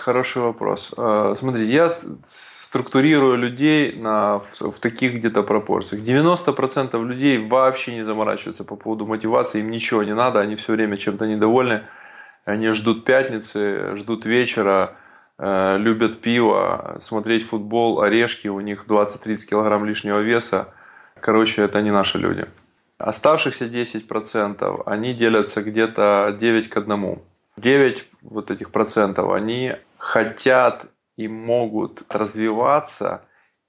[0.00, 0.94] Хороший вопрос.
[0.96, 1.92] А, смотрите, я
[2.26, 6.02] структурирую людей на, в, в таких где-то пропорциях.
[6.02, 10.96] 90% людей вообще не заморачиваются по поводу мотивации, им ничего не надо, они все время
[10.96, 11.82] чем-то недовольны,
[12.46, 14.94] они ждут пятницы, ждут вечера,
[15.38, 20.68] э, любят пиво, смотреть футбол, орешки, у них 20-30 килограмм лишнего веса.
[21.20, 22.46] Короче, это не наши люди.
[22.96, 27.16] Оставшихся 10% они делятся где-то 9 к 1.
[27.58, 30.86] 9 вот этих процентов, они хотят
[31.16, 33.22] и могут развиваться,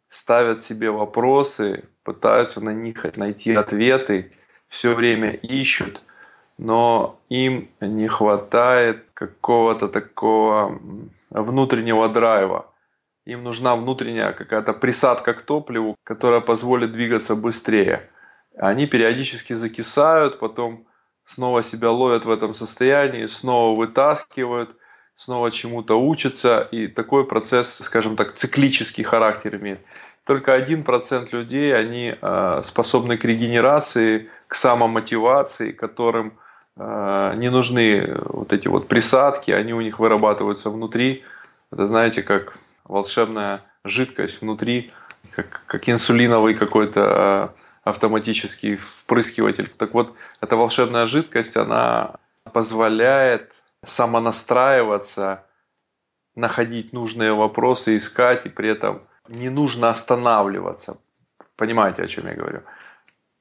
[0.07, 4.31] ставят себе вопросы, пытаются на них найти ответы,
[4.69, 6.01] все время ищут,
[6.57, 10.79] но им не хватает какого-то такого
[11.29, 12.65] внутреннего драйва.
[13.25, 18.09] Им нужна внутренняя какая-то присадка к топливу, которая позволит двигаться быстрее.
[18.57, 20.87] Они периодически закисают, потом
[21.25, 24.75] снова себя ловят в этом состоянии, снова вытаскивают,
[25.21, 29.79] снова чему-то учатся, и такой процесс, скажем так, циклический характер имеет.
[30.25, 36.33] Только один процент людей, они э, способны к регенерации, к самомотивации, которым
[36.75, 41.23] э, не нужны вот эти вот присадки, они у них вырабатываются внутри.
[41.71, 44.91] Это знаете, как волшебная жидкость внутри,
[45.35, 47.53] как, как инсулиновый какой-то а,
[47.83, 49.71] автоматический впрыскиватель.
[49.77, 52.15] Так вот, эта волшебная жидкость, она
[52.51, 53.51] позволяет
[53.85, 55.45] самонастраиваться,
[56.35, 60.97] находить нужные вопросы, искать, и при этом не нужно останавливаться.
[61.55, 62.61] Понимаете, о чем я говорю?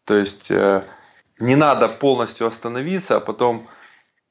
[0.05, 0.83] То есть э,
[1.38, 3.66] не надо полностью остановиться, а потом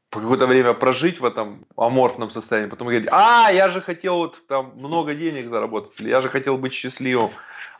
[0.09, 4.73] какое-то время прожить в этом аморфном состоянии, потом говорить, а, я же хотел вот там
[4.75, 7.29] много денег заработать, или я же хотел быть счастливым.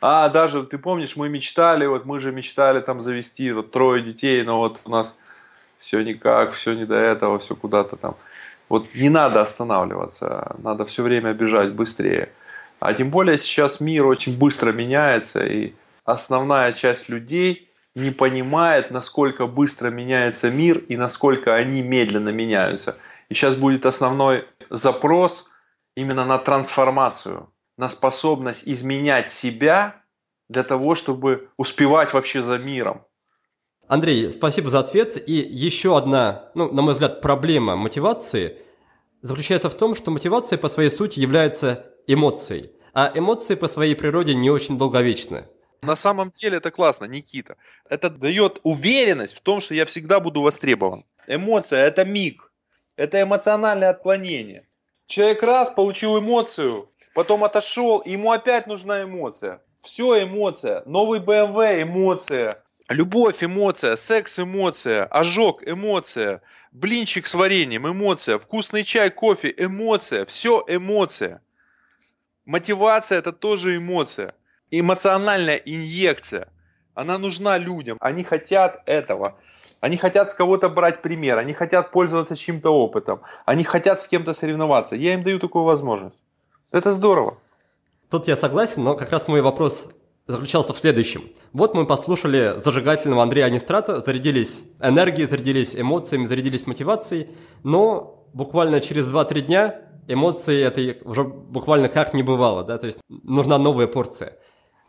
[0.00, 4.42] А, даже, ты помнишь, мы мечтали, вот мы же мечтали там завести вот трое детей,
[4.44, 5.18] но вот у нас
[5.80, 8.16] все никак, все не до этого, все куда-то там.
[8.68, 12.28] Вот не надо останавливаться, надо все время бежать быстрее.
[12.78, 15.72] А тем более сейчас мир очень быстро меняется, и
[16.04, 22.96] основная часть людей не понимает, насколько быстро меняется мир и насколько они медленно меняются.
[23.28, 25.50] И сейчас будет основной запрос
[25.96, 29.96] именно на трансформацию, на способность изменять себя
[30.48, 33.02] для того, чтобы успевать вообще за миром.
[33.90, 35.20] Андрей, спасибо за ответ.
[35.28, 38.56] И еще одна, ну, на мой взгляд, проблема мотивации
[39.20, 44.36] заключается в том, что мотивация по своей сути является эмоцией, а эмоции по своей природе
[44.36, 45.48] не очень долговечны.
[45.82, 47.56] На самом деле это классно, Никита.
[47.88, 51.02] Это дает уверенность в том, что я всегда буду востребован.
[51.26, 52.52] Эмоция– это миг,
[52.94, 54.68] это эмоциональное отклонение.
[55.06, 59.60] Человек раз получил эмоцию, потом отошел, ему опять нужна эмоция.
[59.78, 60.84] Все эмоция.
[60.86, 62.62] Новый BMW– эмоция.
[62.90, 70.64] Любовь– эмоция, секс– эмоция, ожог– эмоция, блинчик с вареньем– эмоция, вкусный чай, кофе– эмоция, все
[70.66, 71.40] эмоция.
[72.46, 74.34] Мотивация– это тоже эмоция.
[74.72, 76.48] Эмоциональная инъекция.
[76.94, 77.96] Она нужна людям.
[78.00, 79.38] Они хотят этого.
[79.80, 81.38] Они хотят с кого-то брать пример.
[81.38, 83.20] Они хотят пользоваться чьим-то опытом.
[83.46, 84.96] Они хотят с кем-то соревноваться.
[84.96, 86.24] Я им даю такую возможность.
[86.72, 87.38] Это здорово.
[88.10, 89.86] Тут я согласен, но как раз мой вопрос
[90.26, 91.22] заключался в следующем.
[91.52, 97.28] Вот мы послушали зажигательного Андрея Анистрата, зарядились энергией, зарядились эмоциями, зарядились мотивацией,
[97.62, 103.00] но буквально через 2-3 дня эмоции это уже буквально как не бывало, да, то есть
[103.08, 104.36] нужна новая порция.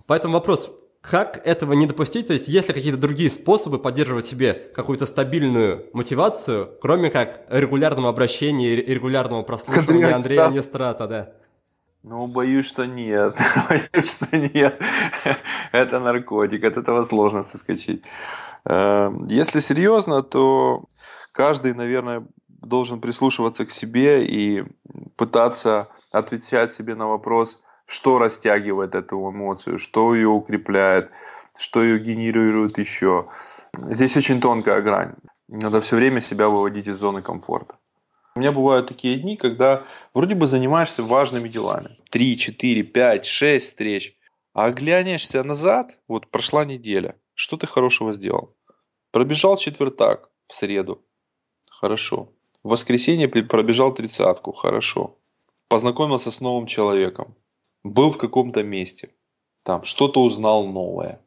[0.08, 2.28] Поэтому вопрос, как этого не допустить?
[2.28, 8.10] То есть есть ли какие-то другие способы поддерживать себе какую-то стабильную мотивацию, кроме как регулярного
[8.10, 11.34] обращения и регулярного прослушивания Андрея Анистрата, да?
[12.04, 13.36] Ну, боюсь, что нет.
[13.70, 14.82] боюсь, что нет.
[15.72, 18.04] это наркотик, от этого сложно соскочить.
[18.66, 20.86] Эм, если серьезно, то
[21.32, 24.64] каждый, наверное, должен прислушиваться к себе и
[25.16, 31.12] пытаться отвечать себе на вопрос, что растягивает эту эмоцию, что ее укрепляет,
[31.58, 33.28] что ее генерирует еще.
[33.90, 35.14] Здесь очень тонкая грань.
[35.48, 37.76] Надо все время себя выводить из зоны комфорта.
[38.36, 41.89] У меня бывают такие дни, когда вроде бы занимаешься важными делами.
[42.10, 44.15] Три, четыре, пять, шесть встреч.
[44.54, 47.15] А оглянешься назад, вот прошла неделя.
[47.34, 48.56] Что ты хорошего сделал?
[49.12, 51.04] Пробежал четвертак в среду.
[51.70, 52.30] Хорошо.
[52.63, 54.54] В воскресенье пробежал тридцатку.
[54.54, 55.17] Хорошо.
[55.67, 57.36] Познакомился с новым человеком.
[57.84, 59.10] Был в каком-то месте.
[59.63, 61.22] Там что-то узнал новое.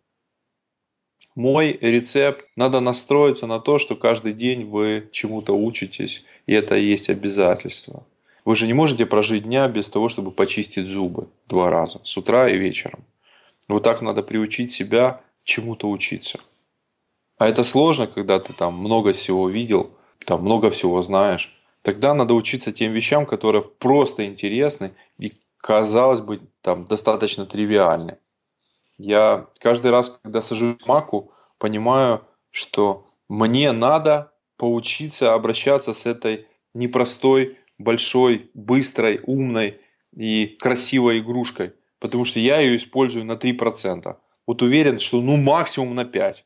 [1.35, 6.85] Мой рецепт– надо настроиться на то, что каждый день вы чему-то учитесь, и это и
[6.85, 8.07] есть обязательство.
[8.44, 12.49] Вы же не можете прожить дня без того, чтобы почистить зубы два раза, с утра
[12.49, 13.05] и вечером.
[13.68, 16.38] Вот так надо приучить себя чему-то учиться.
[17.38, 19.90] А это сложно, когда ты там много всего видел,
[20.25, 21.53] там много всего знаешь.
[21.83, 28.18] Тогда надо учиться тем вещам, которые просто интересны и, казалось бы, там достаточно тривиальны.
[28.99, 36.47] Я каждый раз, когда сажусь в маку, понимаю, что мне надо поучиться обращаться с этой
[36.75, 39.81] непростой, большой, быстрой, умной
[40.13, 41.73] и красивой игрушкой.
[41.99, 44.17] Потому что я ее использую на 3%.
[44.47, 46.45] Вот уверен, что ну максимум на 5.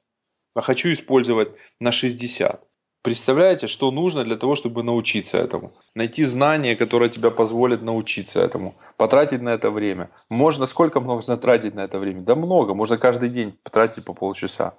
[0.55, 2.67] А хочу использовать на 60.
[3.09, 5.73] Представляете, что нужно для того, чтобы научиться этому?
[5.94, 8.75] Найти знания, которые тебя позволят научиться этому.
[8.99, 10.11] Потратить на это время.
[10.29, 12.21] Можно сколько можно тратить на это время?
[12.21, 12.75] Да много.
[12.75, 14.75] Можно каждый день потратить по полчаса.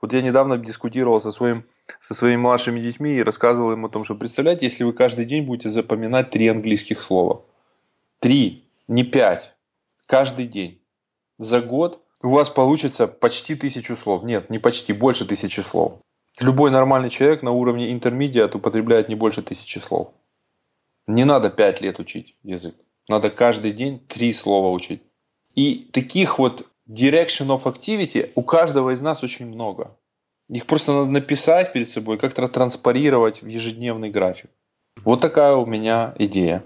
[0.00, 1.62] Вот я недавно дискутировал со, своим,
[2.00, 5.44] со своими младшими детьми и рассказывал им о том, что представляете, если вы каждый день
[5.44, 7.42] будете запоминать три английских слова.
[8.18, 9.52] Три, не пять.
[10.06, 10.80] Каждый день.
[11.36, 14.22] За год у вас получится почти тысячу слов.
[14.24, 16.00] Нет, не почти, больше тысячи слов.
[16.40, 20.12] Любой нормальный человек на уровне интермедиат употребляет не больше тысячи слов.
[21.06, 22.74] Не надо пять лет учить язык.
[23.08, 25.02] Надо каждый день три слова учить.
[25.54, 29.96] И таких вот direction of activity у каждого из нас очень много.
[30.48, 34.50] Их просто надо написать перед собой, как-то транспарировать в ежедневный график.
[35.04, 36.62] Вот такая у меня идея.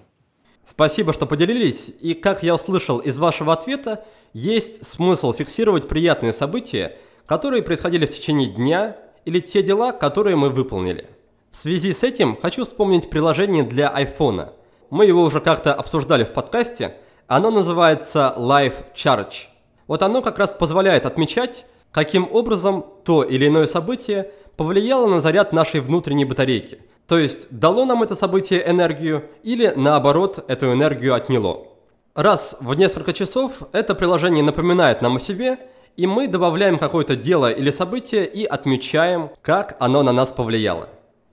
[0.67, 6.99] Спасибо, что поделились, и как я услышал из вашего ответа, есть смысл фиксировать приятные события,
[7.25, 8.97] которые происходили в течение дня
[9.27, 11.11] или те дела, которые мы выполнили.
[11.51, 14.51] В связи с этим хочу вспомнить приложение для iPhone.
[14.89, 16.95] Мы его уже как-то обсуждали в подкасте.
[17.27, 19.49] Оно называется Life Charge.
[19.87, 25.53] Вот оно как раз позволяет отмечать, каким образом то или иное событие повлияло на заряд
[25.53, 26.79] нашей внутренней батарейки.
[27.09, 31.67] То есть дало нам это событие энергию или наоборот эту энергию отняло.
[32.15, 35.59] Раз в несколько часов это приложение напоминает нам о себе,
[35.97, 40.89] и мы добавляем какое-то дело или событие и отмечаем, как оно на нас повлияло.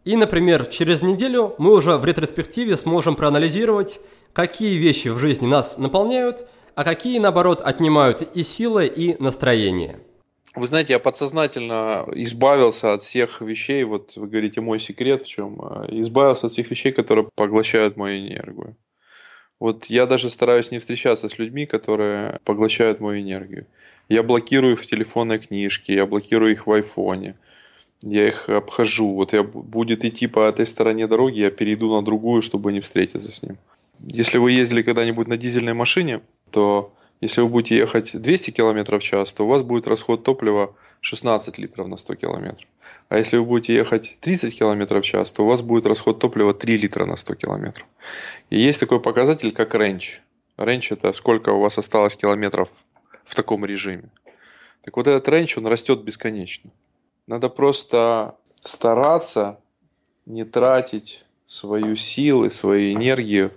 [0.05, 3.99] И, например, через неделю мы уже в ретроспективе сможем проанализировать,
[4.33, 6.45] какие вещи в жизни нас наполняют,
[6.75, 9.99] а какие, наоборот, отнимают и силы, и настроение.
[10.55, 15.59] Вы знаете, я подсознательно избавился от всех вещей, вот вы говорите, мой секрет в чем,
[15.61, 18.75] э, избавился от всех вещей, которые поглощают мою энергию.
[19.63, 23.65] Вот я даже стараюсь не встречаться с людьми, которые поглощают мою энергию.
[24.09, 27.35] Я блокирую их в телефонной книжке, я блокирую их в айфоне,
[28.01, 29.13] я их обхожу.
[29.13, 33.31] Вот я будет идти по этой стороне дороги, я перейду на другую, чтобы не встретиться
[33.31, 33.57] с ним.
[34.01, 36.19] Если вы ездили когда-нибудь на дизельной машине,
[36.51, 40.75] то если вы будете ехать 200 км в час, то у вас будет расход топлива
[41.03, 42.65] 16 литров на 100 км.
[43.09, 46.53] А если вы будете ехать 30 км в час, то у вас будет расход топлива
[46.53, 47.83] 3 литра на 100 км.
[48.49, 50.19] И есть такой показатель, как рейндж.
[50.57, 52.69] Рейндж это сколько у вас осталось километров
[53.25, 54.09] в таком режиме.
[54.81, 56.71] Так вот этот range, он растет бесконечно.
[57.27, 59.59] Надо просто стараться
[60.25, 63.51] не тратить свою силу, свою энергию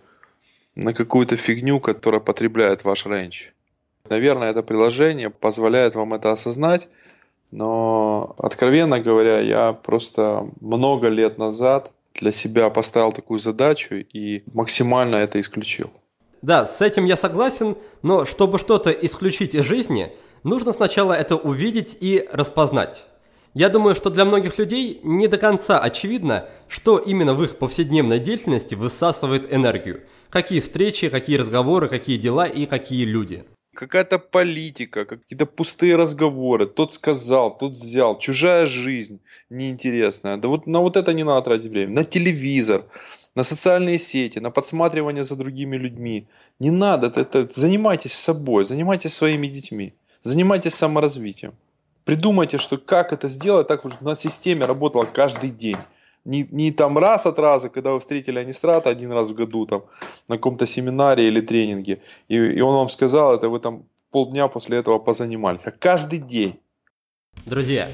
[0.74, 3.50] на какую-то фигню, которая потребляет ваш range.
[4.08, 6.88] Наверное, это приложение позволяет вам это осознать,
[7.56, 15.16] но, откровенно говоря, я просто много лет назад для себя поставил такую задачу и максимально
[15.16, 15.90] это исключил.
[16.42, 21.96] Да, с этим я согласен, но чтобы что-то исключить из жизни, нужно сначала это увидеть
[21.98, 23.06] и распознать.
[23.54, 28.18] Я думаю, что для многих людей не до конца очевидно, что именно в их повседневной
[28.18, 30.02] деятельности высасывает энергию.
[30.28, 36.66] Какие встречи, какие разговоры, какие дела и какие люди какая-то политика, какие-то пустые разговоры.
[36.66, 38.18] Тот сказал, тот взял.
[38.18, 40.36] Чужая жизнь неинтересная.
[40.36, 41.94] Да вот на вот это не надо тратить время.
[41.94, 42.84] На телевизор,
[43.34, 46.26] на социальные сети, на подсматривание за другими людьми.
[46.58, 47.06] Не надо.
[47.06, 49.92] Это, это, занимайтесь собой, занимайтесь своими детьми.
[50.22, 51.54] Занимайтесь саморазвитием.
[52.04, 55.76] Придумайте, что как это сделать так, чтобы на системе работало каждый день
[56.26, 59.84] не, не там раз от раза, когда вы встретили Анистрата один раз в году там
[60.28, 64.78] на каком-то семинаре или тренинге, и, и он вам сказал это, вы там полдня после
[64.78, 66.58] этого позанимались, а каждый день.
[67.44, 67.88] Друзья,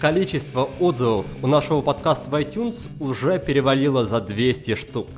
[0.00, 5.08] количество отзывов у нашего подкаста в iTunes уже перевалило за 200 штук.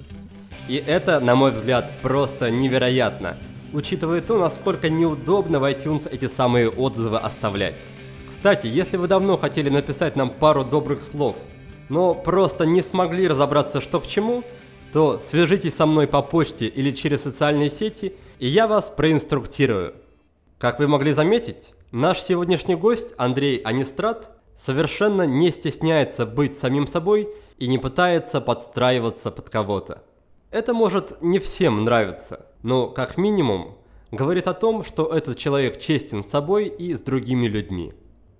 [0.69, 3.37] И это, на мой взгляд, просто невероятно,
[3.73, 7.81] учитывая то, насколько неудобно в iTunes эти самые отзывы оставлять.
[8.29, 11.37] Кстати, если вы давно хотели написать нам пару добрых слов–
[11.89, 14.45] но просто не смогли разобраться, что к чему,
[14.93, 19.95] то свяжитесь со мной по почте или через социальные сети, и я вас проинструктирую.
[20.59, 27.29] Как вы могли заметить, наш сегодняшний гость Андрей Анистрат совершенно не стесняется быть самим собой
[27.59, 30.03] и не пытается подстраиваться под кого-то.
[30.51, 33.77] Это может не всем нравиться, но как минимум
[34.11, 37.93] говорит о том, что этот человек честен с собой и с другими людьми.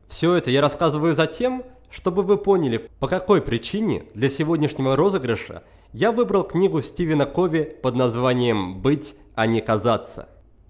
[0.09, 5.63] Все это я рассказываю за тем, чтобы вы поняли, по какой причине для сегодняшнего розыгрыша
[5.93, 10.29] я выбрал книгу Стивена Кови под названием «Быть, а не казаться».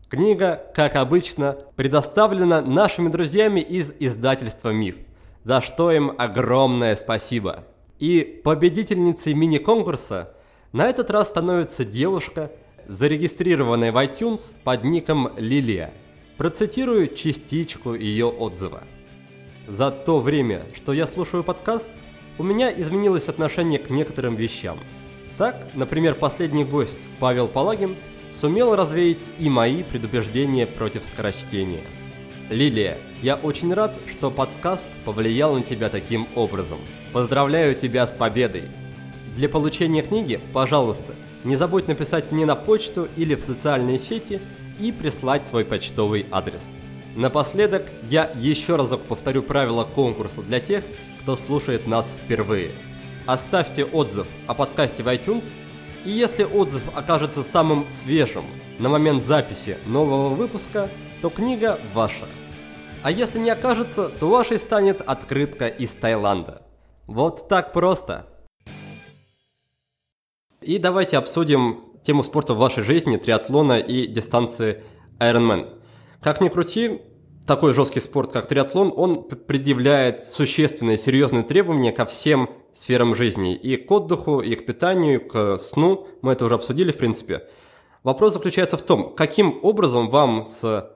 [0.09, 4.97] Книга, как обычно, предоставлена нашими друзьями из издательства «Миф»,
[5.45, 7.65] за что им огромное спасибо.
[7.99, 10.35] И победительницей мини-конкурса
[10.73, 12.53] на этот раз становится девушка,
[12.87, 15.93] зарегистрированная в iTunes под ником Лилия.
[16.37, 18.83] Процитирую частичку ее отзыва.
[19.69, 21.93] За то время, что я слушаю подкаст,
[22.39, 24.79] у меня изменилось отношение к некоторым вещам.
[25.37, 27.95] Так, например, последний гость Павел Палагин
[28.31, 31.83] сумел развеять и мои предубеждения против скорочтения.
[32.49, 36.79] Лилия, я очень рад, что подкаст повлиял на тебя таким образом.
[37.13, 38.63] Поздравляю тебя с победой!
[39.37, 41.15] Для получения книги, пожалуйста,
[41.45, 44.41] не забудь написать мне на почту или в социальные сети
[44.81, 46.75] и прислать свой почтовый адрес.
[47.19, 50.85] Напоследок, я еще разок повторю правила конкурса для тех,
[51.21, 52.71] кто слушает нас впервые.
[53.27, 55.57] Оставьте отзыв о подкасте в iTunes,
[56.05, 58.45] и если отзыв окажется самым свежим
[58.79, 60.89] на момент записи нового выпуска,
[61.21, 62.27] то книга ваша.
[63.03, 66.63] А если не окажется, то вашей станет открытка из Таиланда.
[67.09, 68.27] Вот так просто.
[70.61, 74.85] И давайте обсудим тему спорта в вашей жизни, триатлона и дистанции
[75.19, 75.78] Ironman.
[76.21, 77.01] Как ни крути,
[77.47, 83.55] такой жесткий спорт, как триатлон, он предъявляет существенные, серьезные требования ко всем сферам жизни.
[83.55, 86.07] И к отдыху, и к питанию, и к сну.
[86.23, 87.49] Мы это уже обсудили, в принципе.
[88.03, 90.93] Вопрос заключается в том, каким образом вам с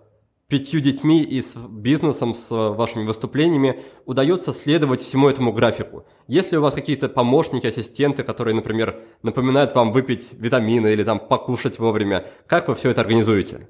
[0.49, 6.05] пятью детьми и с бизнесом, с вашими выступлениями удается следовать всему этому графику?
[6.27, 11.20] Есть ли у вас какие-то помощники, ассистенты, которые, например, напоминают вам выпить витамины или там
[11.20, 12.27] покушать вовремя?
[12.47, 13.68] Как вы все это организуете?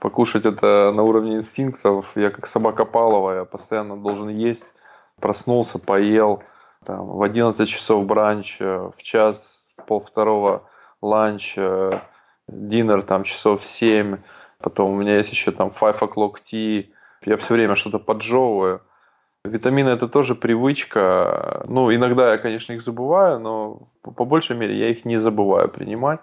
[0.00, 2.12] Покушать это на уровне инстинктов.
[2.16, 4.74] Я как собака Павлова, я постоянно должен есть.
[5.20, 6.42] Проснулся, поел.
[6.84, 10.62] Там, в 11 часов бранч, э, в час, в полвторого
[11.02, 11.90] ланч, э,
[12.46, 14.18] динер там часов в 7.
[14.60, 16.90] Потом у меня есть еще там 5 o'clock tea.
[17.24, 18.82] Я все время что-то поджевываю.
[19.44, 21.64] Витамины это тоже привычка.
[21.66, 26.20] Ну, иногда я, конечно, их забываю, но по большей мере я их не забываю принимать.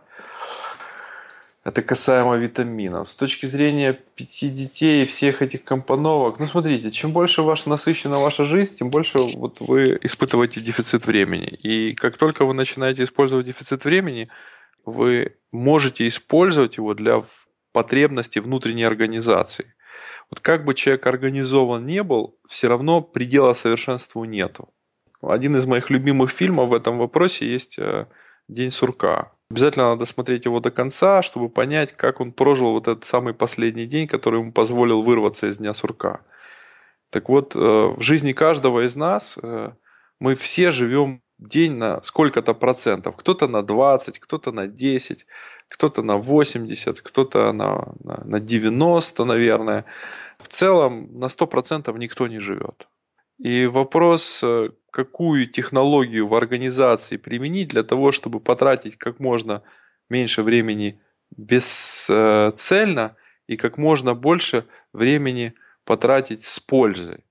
[1.66, 3.10] Это касаемо витаминов.
[3.10, 8.20] С точки зрения пяти детей и всех этих компоновок, ну смотрите, чем больше ваша насыщена
[8.20, 11.48] ваша жизнь, тем больше вот вы испытываете дефицит времени.
[11.48, 14.30] И как только вы начинаете использовать дефицит времени,
[14.86, 17.24] вы можете использовать его для
[17.74, 19.74] потребностей внутренней организации.
[20.30, 24.70] Вот как бы человек организован не был, все равно предела совершенству нету.
[25.20, 28.06] Один из моих любимых фильмов в этом вопросе есть э,
[28.48, 29.32] День сурка.
[29.50, 33.86] Обязательно надо смотреть его до конца, чтобы понять, как он прожил вот этот самый последний
[33.86, 36.22] день, который ему позволил вырваться из дня сурка.
[37.10, 39.72] Так вот, э, в жизни каждого из нас э,
[40.20, 43.16] мы все живем день на сколько-то процентов.
[43.16, 45.26] Кто-то на 20, кто-то на 10,
[45.68, 49.86] кто-то на 80, кто-то на, на, на 90, наверное.
[50.38, 52.88] В целом на 100% никто не живет.
[53.38, 59.62] И вопрос, э, какую технологию в организации применить для того, чтобы потратить как можно
[60.10, 61.02] меньше времени
[61.36, 67.26] бесцельно и как можно больше времени потратить с пользой.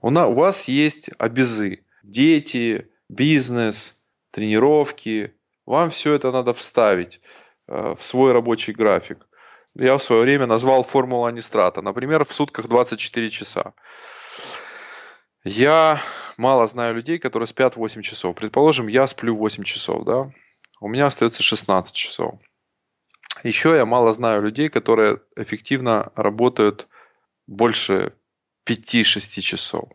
[0.00, 1.84] У вас есть обязы.
[2.04, 5.34] Дети, бизнес, тренировки.
[5.66, 7.20] Вам все это надо вставить
[7.66, 9.26] э, в свой рабочий график.
[9.74, 11.82] Я в свое время назвал формулу Анистрата.
[11.82, 13.72] Например, в сутках 24 часа.
[15.48, 16.02] Я
[16.36, 18.36] мало знаю людей, которые спят 8 часов.
[18.36, 20.30] Предположим, я сплю 8 часов, да?
[20.78, 22.38] У меня остается 16 часов.
[23.44, 26.86] Еще я мало знаю людей, которые эффективно работают
[27.46, 28.12] больше
[28.66, 29.88] 5-6 часов.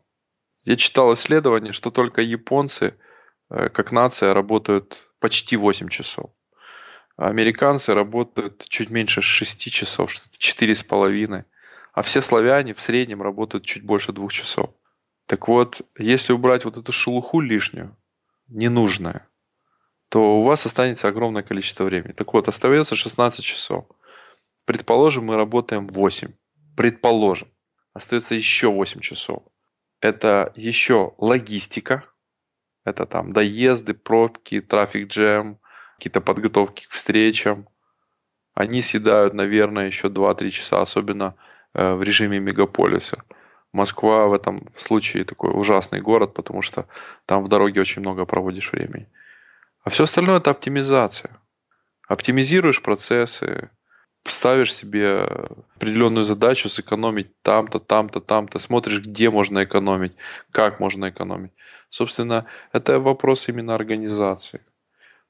[0.66, 2.96] Я читал исследование, что только японцы,
[3.52, 6.32] э, как нация, работают почти 8 часов.
[7.16, 11.46] А американцы работают чуть меньше 6 часов, что-то 4,5.
[11.94, 14.72] А все славяне в среднем работают чуть больше 2 часов.
[15.34, 17.98] Так вот, если убрать вот эту шелуху лишнюю,
[18.50, 19.28] ненужное,
[20.10, 22.12] то у вас останется огромное количество времени.
[22.12, 23.88] Так вот, остается 16 часов.
[24.66, 26.34] Предположим, мы работаем 8.
[26.78, 27.48] Предположим.
[27.94, 29.42] Остается еще 8 часов.
[30.02, 32.04] Это еще логистика.
[32.86, 35.60] Это там доезды, пробки, трафик джем,
[35.98, 37.68] какие-то подготовки к встречам.
[38.54, 41.34] Они съедают, наверное, еще 2-3 часа, особенно
[41.74, 43.24] э, в режиме мегаполиса.
[43.74, 46.88] Москва в этом случае такой ужасный город, потому что
[47.26, 49.10] там в дороге очень много проводишь времени.
[49.84, 51.32] А все остальное это оптимизация.
[52.08, 53.70] Оптимизируешь процессы,
[54.26, 55.28] ставишь себе
[55.76, 60.14] определенную задачу сэкономить там-то, там-то, там-то, смотришь, где можно экономить,
[60.52, 61.52] как можно экономить.
[61.90, 64.62] Собственно, это вопрос именно организации.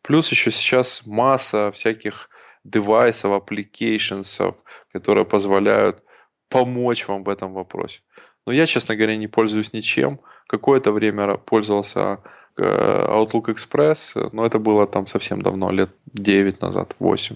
[0.01, 2.29] Плюс еще сейчас масса всяких
[2.63, 4.55] девайсов, applications,
[4.91, 6.03] которые позволяют
[6.49, 8.01] помочь вам в этом вопросе.
[8.45, 10.19] Но я, честно говоря, не пользуюсь ничем.
[10.47, 12.19] Какое-то время пользовался
[12.57, 17.35] э, Outlook Express, но это было там совсем давно, лет 9 назад, 8.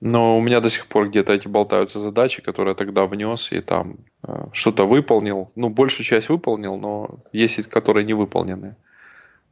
[0.00, 3.60] Но у меня до сих пор где-то эти болтаются задачи, которые я тогда внес и
[3.60, 5.50] там э, что-то выполнил.
[5.56, 8.76] Ну, большую часть выполнил, но есть которые не выполнены.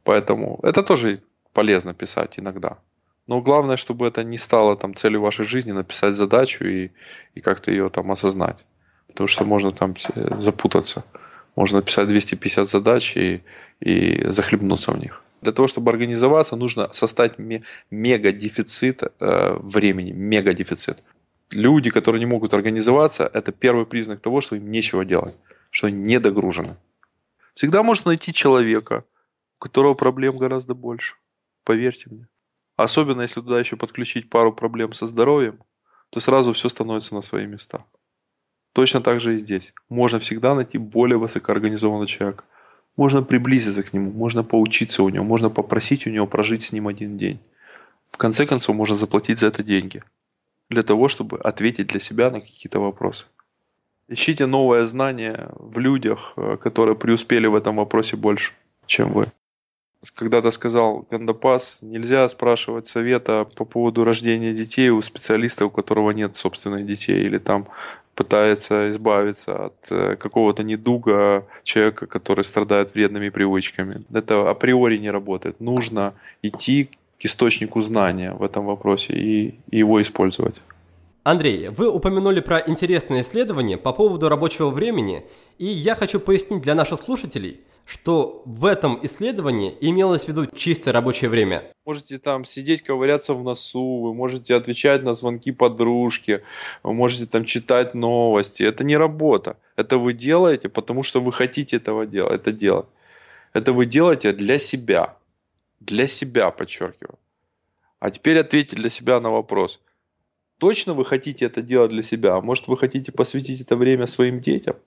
[0.03, 1.19] Поэтому это тоже
[1.51, 2.77] полезно писать иногда.
[3.27, 6.91] Но главное, чтобы это не стало там целью вашей жизни, написать задачу и,
[7.33, 8.65] и как-то ее там осознать
[9.15, 9.93] потому что можно там
[10.37, 11.05] запутаться.
[11.55, 13.43] Можно писать 250 задач и,
[13.79, 15.23] и захлебнуться в них.
[15.41, 17.37] Для того, чтобы организоваться, нужно составить
[17.89, 21.01] мега дефицит э, времени, мега дефицит.
[21.49, 25.37] Люди, которые не могут организоваться, это первый признак того, что им нечего делать,
[25.69, 26.75] что они не догружены.
[27.53, 29.05] Всегда можно найти человека,
[29.57, 31.15] у которого проблем гораздо больше.
[31.63, 32.27] Поверьте мне.
[32.75, 35.59] Особенно если туда еще подключить пару проблем со здоровьем,
[36.09, 37.85] то сразу все становится на свои места.
[38.75, 39.73] Точно так же и здесь.
[39.87, 42.43] Можно всегда найти более высокоорганизованного человека.
[42.97, 46.87] Можно приблизиться к нему, можно поучиться у него, можно попросить у него прожить с ним
[46.87, 47.39] один день.
[48.07, 50.03] в конце концов можно заплатить за это деньги
[50.69, 53.25] для того, чтобы ответить для себя на какие-то вопросы.
[54.09, 58.53] Ищите новое знание в людях, э, которые преуспели в этом вопросе больше,
[58.85, 59.31] чем вы.
[60.15, 66.35] Когда-то сказал Гандапас, нельзя спрашивать совета по поводу рождения детей у специалиста, у которого нет
[66.35, 67.67] собственных детей, или там
[68.15, 74.03] пытается избавиться от э, какого-то недуга человека, который страдает вредными привычками.
[74.11, 75.59] Это априори не работает.
[75.59, 76.89] Нужно идти
[77.19, 80.61] к источнику знания в этом вопросе и, его использовать.
[81.23, 85.25] Андрей, вы упомянули про интересное исследование по поводу рабочего времени,
[85.57, 90.93] и я хочу пояснить для наших слушателей, что в этом исследовании имелось в виду чистое
[90.93, 91.71] рабочее время.
[91.85, 96.43] Можете там сидеть, ковыряться в носу, вы можете отвечать на звонки подружки,
[96.83, 98.63] вы можете там читать новости.
[98.63, 99.57] Это не работа.
[99.75, 102.87] Это вы делаете, потому что вы хотите этого делать, это делать.
[103.53, 105.17] Это вы делаете для себя.
[105.79, 107.19] Для себя, подчеркиваю.
[107.99, 109.79] А теперь ответьте для себя на вопрос–
[110.57, 112.35] Точно вы хотите это делать для себя?
[112.35, 114.77] А может, вы хотите посвятить это время своим детям?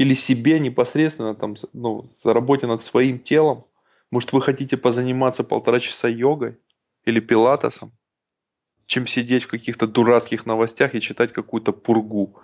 [0.00, 3.66] Или себе непосредственно, там, ну, за над своим телом?
[4.10, 6.56] Может, вы хотите позаниматься полтора часа йогой
[7.04, 7.92] или пилатесом?
[8.86, 12.34] Чем сидеть в каких-то дурацких новостях и читать какую-то пургу.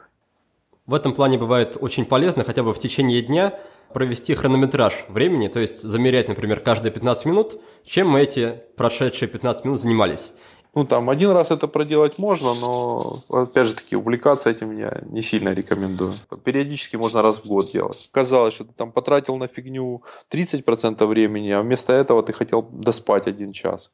[0.85, 3.59] В этом плане бывает очень полезно хотя бы в течение дня
[3.95, 9.65] провести хронометраж времени, то есть замерять, например, каждые 15 минут, чем мы эти прошедшие 15
[9.65, 10.35] минут занимались.
[10.77, 15.23] Ну, там, один раз это проделать можно, но, опять же таки, увлекаться этим я не
[15.23, 16.13] сильно рекомендую.
[16.45, 18.11] Периодически можно раз в год делать.
[18.13, 23.27] Казалось, что ты там потратил на фигню 30% времени, а вместо этого ты хотел доспать
[23.27, 23.91] один час.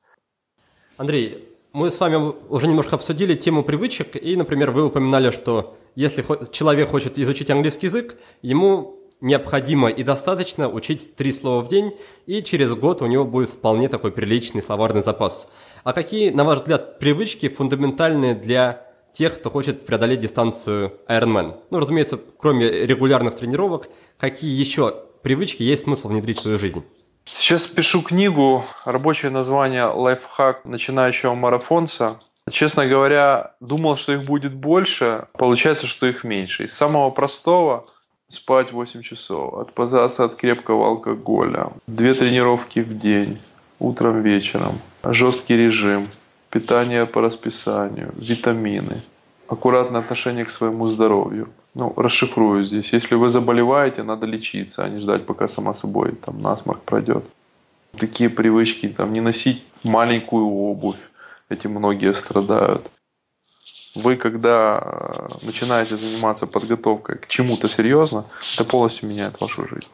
[0.97, 6.24] Андрей, мы с вами уже немножко обсудили тему привычек, и, например, вы упоминали, что если
[6.51, 11.93] человек хочет изучить английский язык, ему необходимо и достаточно учить три слова в день,
[12.27, 15.49] и через год у него будет вполне такой приличный словарный запас–
[15.85, 21.57] а какие, на ваш взгляд, привычки фундаментальные для тех, кто хочет преодолеть дистанцию Ironman?
[21.70, 26.85] Ну, разумеется, кроме регулярных тренировок, какие еще привычки есть смысл внедрить в свою жизнь?
[27.25, 32.16] Сейчас пишу книгу, рабочее название «Лайфхак начинающего марафонца».
[32.51, 36.64] Честно говоря, думал, что их будет больше, получается, что их меньше.
[36.64, 37.87] Из самого простого–
[38.33, 43.39] спать 8 часов, отказаться от крепкого алкоголя, две тренировки в день,
[43.78, 44.72] утром, вечером,
[45.05, 46.07] жесткий режим,
[46.51, 48.97] питание по расписанию, витамины,
[49.49, 51.49] аккуратное отношение к своему здоровью.
[51.74, 52.93] Ну, расшифрую здесь.
[52.93, 57.24] Если вы заболеваете, надо лечиться, а не ждать, пока сама собой там насморк пройдет.
[57.99, 60.99] Такие привычки, там, не носить маленькую обувь.
[61.49, 62.91] Эти многие страдают.
[63.95, 68.24] Вы, когда э, начинаете заниматься подготовкой к чему-то серьезно,
[68.55, 69.88] это полностью меняет вашу жизнь.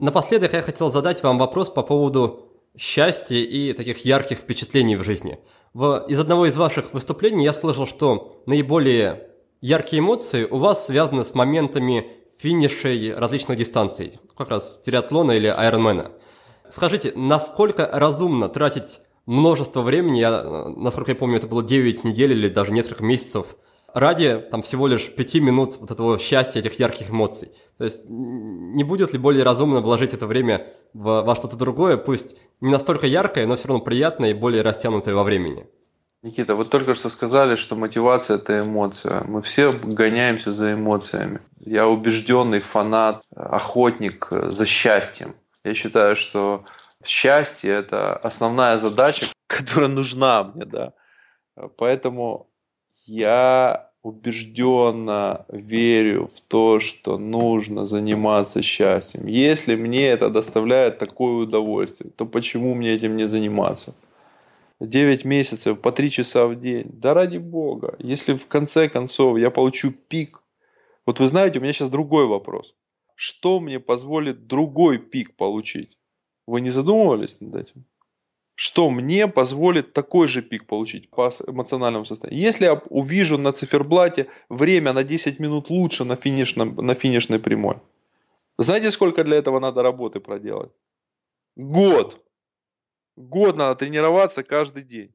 [0.00, 5.38] Напоследок я хотел задать вам вопрос по поводу счастья и таких ярких впечатлений в жизни.
[5.74, 9.28] В, из одного из ваших выступлений я слышал, что наиболее
[9.60, 12.06] яркие эмоции у вас связаны с моментами
[12.38, 16.12] финишей различных дистанций, как раз триатлона или айронмена.
[16.70, 20.42] Скажите, насколько разумно тратить множество времени, я,
[20.74, 23.56] насколько я помню, это было 9 недель или даже несколько месяцев,
[23.92, 27.50] ради там всего лишь 5 минут вот этого счастья, этих ярких эмоций.
[27.76, 32.36] То есть не будет ли более разумно вложить это время в, во что-то другое, пусть
[32.60, 35.66] не настолько яркое, но все равно приятное и более растянутое во времени?
[36.22, 39.22] Никита, вы только что сказали, что мотивация– это эмоция.
[39.24, 41.40] Мы все гоняемся за эмоциями.
[41.60, 45.34] Я убежденный фанат, охотник за счастьем.
[45.64, 46.64] Я считаю, что
[47.04, 50.92] счастье– это основная задача, которая нужна мне, да.
[51.76, 52.50] Поэтому
[53.06, 59.26] я убежденно верю в то, что нужно заниматься счастьем.
[59.26, 63.94] Если мне это доставляет такое удовольствие, то почему мне этим не заниматься?
[64.80, 66.86] 9 месяцев по 3 часа в день.
[66.92, 67.96] Да ради бога.
[67.98, 70.42] Если в конце концов я получу пик.
[71.04, 72.76] Вот вы знаете, у меня сейчас другой вопрос.
[73.16, 75.97] Что мне позволит другой пик получить?
[76.48, 77.84] Вы не задумывались над этим?
[78.60, 82.44] что мне позволит такой же пик получить по эмоциональному состоянию.
[82.44, 87.76] Если я увижу на циферблате время на 10 минут лучше на, финишном, на финишной прямой,
[88.58, 90.72] знаете, сколько для этого надо работы проделать?
[91.54, 92.20] Год.
[93.16, 95.14] Год надо тренироваться каждый день.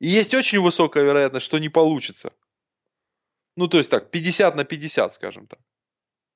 [0.00, 2.32] И есть очень высокая вероятность, что не получится.
[3.56, 5.60] Ну, то есть так, 50 на 50, скажем так.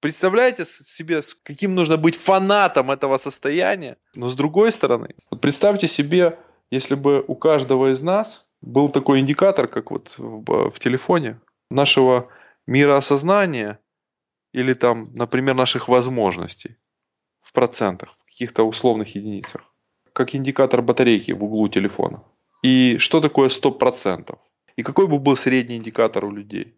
[0.05, 3.97] Представляете себе, каким нужно быть фанатом этого состояния?
[4.15, 6.39] Но с другой стороны, вот представьте себе,
[6.71, 11.41] если бы у каждого из нас был такой индикатор, как вот в, в телефоне,
[11.71, 12.29] нашего
[12.67, 13.79] мироосознания
[14.53, 16.77] или там, например, наших возможностей
[17.41, 19.63] в процентах, в каких-то условных единицах,
[20.13, 22.23] как индикатор батарейки в углу телефона.
[22.63, 24.37] И что такое 100%?
[24.77, 26.75] И какой бы был средний индикатор у людей?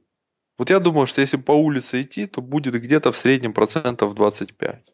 [0.59, 4.93] Вот я думаю, что если по улице идти, то будет где-то в среднем процентов 25.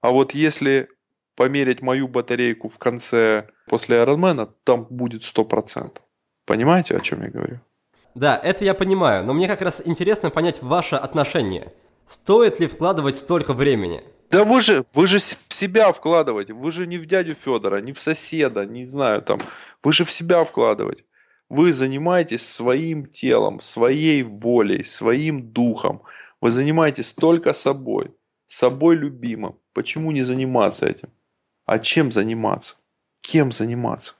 [0.00, 0.88] А вот если
[1.36, 5.90] померить мою батарейку в конце после Ironman, там будет 100%.
[6.44, 7.60] Понимаете, о чем я говорю?
[8.14, 11.72] Да, это я понимаю, но мне как раз интересно понять ваше отношение.
[12.06, 14.02] Стоит ли вкладывать столько времени?
[14.30, 16.54] Да вы же, вы же в себя вкладываете.
[16.54, 19.38] Вы же не в дядю Федора, не в соседа, не знаю там.
[19.82, 21.04] Вы же в себя вкладываете.
[21.48, 26.02] Вы занимаетесь своим телом, своей волей, своим духом.
[26.40, 28.10] Вы занимаетесь только собой,
[28.48, 29.56] собой любимым.
[29.72, 31.08] Почему не заниматься этим?
[31.64, 32.74] А чем заниматься?
[33.20, 34.14] Кем заниматься?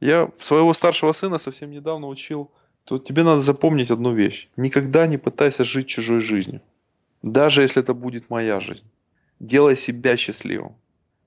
[0.00, 2.50] Я своего старшего сына совсем недавно учил,
[2.84, 4.48] то тебе надо запомнить одну вещь.
[4.56, 6.60] Никогда не пытайся жить чужой жизнью.
[7.22, 8.86] Даже если это будет моя жизнь.
[9.40, 10.74] Делай себя счастливым.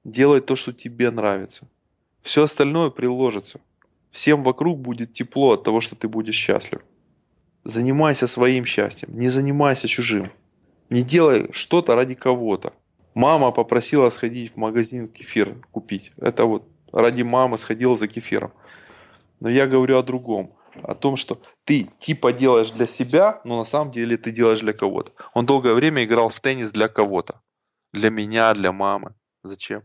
[0.03, 1.67] Делай то, что тебе нравится.
[2.21, 3.59] Все остальное приложится.
[4.14, 6.82] Всем вокруг будет тепло от того, что ты будешь счастлив.
[7.64, 10.32] Занимайся своим счастьем, не занимайся чужим.
[10.91, 12.74] Не делай что-то ради кого-то.
[13.16, 16.11] Мама попросила сходить в магазин кефир купить.
[16.18, 18.53] Это вот ради мамы сходила за кефиром.
[19.39, 20.51] Но я говорю о другом.
[20.84, 24.74] О том, что ты типа делаешь для себя, но на самом деле ты делаешь для
[24.74, 25.11] кого-то.
[25.34, 27.41] Он долгое время играл в теннис для кого-то.
[27.93, 29.16] Для меня, для мамы.
[29.43, 29.84] Зачем?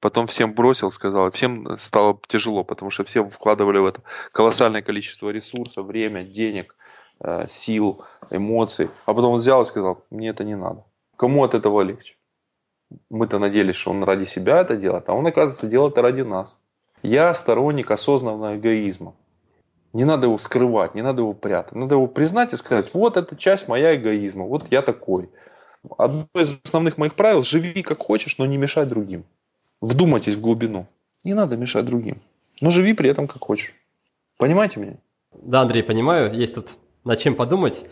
[0.00, 5.30] Потом всем бросил, сказал, всем стало тяжело, потому что все вкладывали в это колоссальное количество
[5.30, 6.76] ресурсов, время, денег,
[7.20, 8.90] э, сил, эмоций.
[9.06, 10.84] А потом он взял и сказал, мне это не надо.
[11.16, 12.16] Кому от этого легче?
[13.10, 16.56] Мы-то надеялись, что он ради себя это делает, а он, оказывается, делает это ради нас.
[17.02, 19.14] Я сторонник осознанного эгоизма.
[19.92, 21.74] Не надо его скрывать, не надо его прятать.
[21.74, 25.30] Надо его признать и сказать, вот это часть моя эгоизма, вот я такой.
[25.96, 29.24] Одно из основных моих правил– живи как хочешь, но не мешай другим.
[29.80, 30.86] Вдумайтесь в глубину.
[31.24, 32.20] Не надо мешать другим.
[32.60, 33.74] Но живи при этом как хочешь.
[34.38, 34.96] Понимаете меня?
[35.34, 36.32] Да, Андрей, понимаю.
[36.32, 37.84] Есть тут над чем подумать.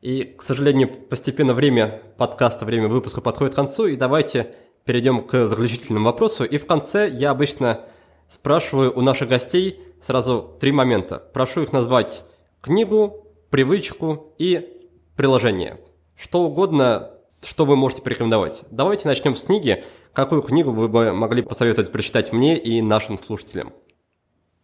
[0.00, 3.86] И, к сожалению, постепенно время подкаста, время выпуска подходит к концу.
[3.86, 6.44] И давайте перейдем к заключительному вопросу.
[6.44, 7.80] И в конце я обычно
[8.28, 11.18] спрашиваю у наших гостей сразу три момента.
[11.18, 12.24] Прошу их назвать
[12.60, 14.80] книгу, привычку и
[15.16, 15.78] приложение.
[16.16, 17.10] Что угодно,
[17.42, 18.64] что вы можете порекомендовать.
[18.70, 19.84] Давайте начнем с книги.
[20.12, 23.72] Какую книгу вы бы могли посоветовать прочитать мне и нашим слушателям?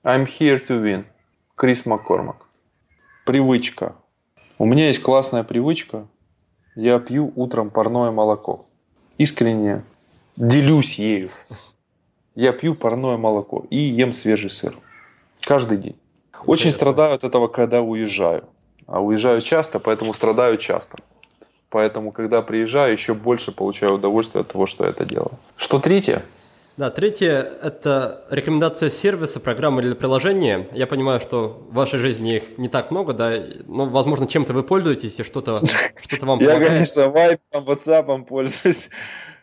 [0.04, 1.06] I'm here to win.
[1.54, 2.46] Крис Маккормак.
[3.24, 3.96] Привычка.
[4.58, 6.06] У меня есть классная привычка.
[6.76, 8.66] Я пью утром парное молоко.
[9.16, 9.84] Искренне
[10.36, 11.30] делюсь ею.
[12.34, 14.76] Я пью парное молоко и ем свежий сыр.
[15.40, 15.96] Каждый день.
[16.44, 18.44] Очень страдаю от этого, когда уезжаю.
[18.86, 20.98] А уезжаю часто, поэтому страдаю часто.
[21.70, 25.32] Поэтому, когда приезжаю, еще больше получаю удовольствие от того, что я это делаю.
[25.56, 26.22] Что третье?
[26.78, 30.68] Да, третье– это рекомендация сервиса, программы или приложения.
[30.72, 33.34] Я понимаю, что в вашей жизни их не так много, да,
[33.66, 36.62] но, возможно, чем-то вы пользуетесь и что-то что вам помогает.
[36.62, 38.90] Я, конечно, Vibe, WhatsApp пользуюсь,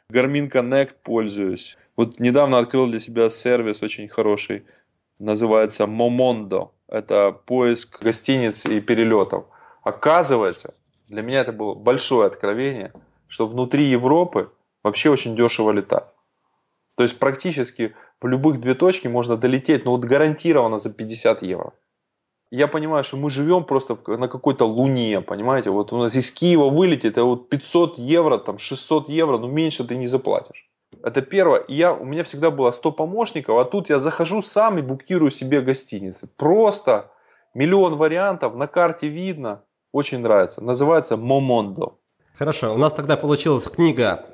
[0.10, 1.78] Garmin Connect пользуюсь.
[1.98, 4.64] Вот недавно открыл для себя сервис очень хороший,
[5.20, 6.70] называется Momondo.
[6.88, 9.44] Это поиск гостиниц и перелетов.
[9.84, 10.74] Оказывается,
[11.08, 12.92] для меня это было большое откровение,
[13.28, 14.52] что внутри Европы
[14.84, 16.08] вообще очень дешево летать.
[16.96, 21.74] То есть практически в любых две точки можно долететь, но вот гарантированно за 50 евро.
[22.52, 25.72] Я понимаю, что мы живем просто на какой-то луне, понимаете?
[25.72, 29.84] Вот у нас из Киева вылетит, это вот 500 евро, там 600 евро, ну меньше
[29.84, 30.70] ты не заплатишь.
[31.04, 31.60] Это первое.
[31.60, 35.32] И я, у меня всегда было 100 помощников, а тут я захожу сам и букирую
[35.32, 36.30] себе гостиницы.
[36.38, 37.12] Просто
[37.54, 39.65] миллион вариантов, на карте видно.
[39.96, 40.62] Очень нравится.
[40.62, 41.94] Называется Момондо.
[42.38, 44.26] Хорошо, у нас тогда получилась книга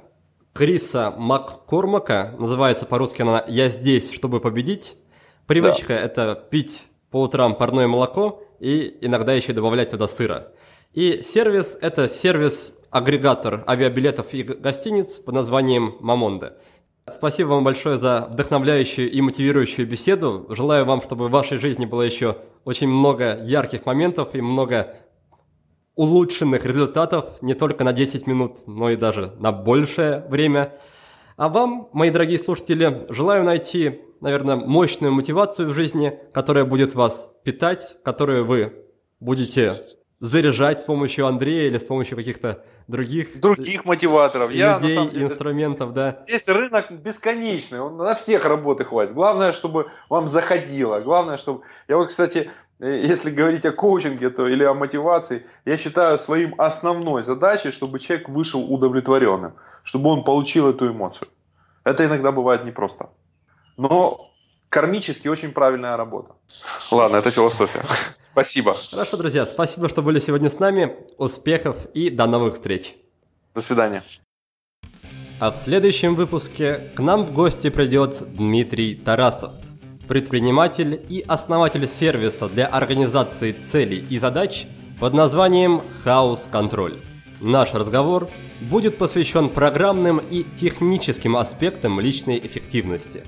[0.54, 2.34] Криса Маккормака.
[2.40, 4.98] Называется по-русски она «Я здесь, чтобы победить».
[5.46, 10.48] Привычка да.– это пить по утрам парное молоко и иногда еще добавлять туда сыра.
[10.94, 16.58] И сервис– это сервис-агрегатор авиабилетов и гостиниц под названием «Мамонда».
[17.08, 20.48] Спасибо вам большое за вдохновляющую и мотивирующую беседу.
[20.50, 24.96] Желаю вам, чтобы в вашей жизни было еще очень много ярких моментов и много
[25.96, 30.74] улучшенных результатов не только на 10 минут, но и даже на большее время.
[31.38, 37.34] А вам, мои дорогие слушатели, желаю найти, наверное, мощную мотивацию в жизни, которая будет вас
[37.44, 38.74] питать, которую вы
[39.20, 39.76] будете
[40.20, 45.94] заряжать с помощью Андрея или с помощью каких-то других других мотиваторов, людей, Я, деле, инструментов,
[45.94, 46.24] да.
[46.28, 49.14] Здесь рынок бесконечный, он на всех работы хватит.
[49.14, 51.00] Главное, чтобы вам заходило.
[51.00, 56.18] Главное, чтобы я вот, кстати, если говорить о коучинге то, или о мотивации, я считаю
[56.18, 59.54] своим основной задачей, чтобы человек вышел удовлетворенным,
[59.84, 61.28] чтобы он получил эту эмоцию.
[61.84, 63.10] Это иногда бывает непросто.
[63.78, 64.32] Но
[64.70, 66.34] кармически очень правильная работа.
[66.92, 67.84] Ладно, это философия.
[68.32, 68.76] Спасибо.
[68.92, 70.96] Хорошо, друзья, спасибо, что были сегодня с нами.
[71.18, 72.96] Успехов и до новых встреч.
[73.54, 74.02] До свидания.
[75.40, 79.52] А в следующем выпуске к нам в гости придет Дмитрий Тарасов,
[80.12, 84.68] предприниматель и основатель сервиса для организации целей и задач
[85.00, 86.98] под названием Хаус Контроль.
[87.40, 88.28] Наш разговор
[88.60, 93.24] будет посвящен программным и техническим аспектам личной эффективности.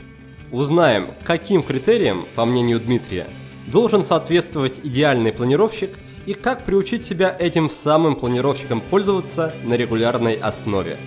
[0.52, 3.30] Узнаем, каким критериям, по мнению Дмитрия,
[3.68, 10.98] должен соответствовать идеальный планировщик и как приучить себя этим самым планировщиком пользоваться на регулярной основе.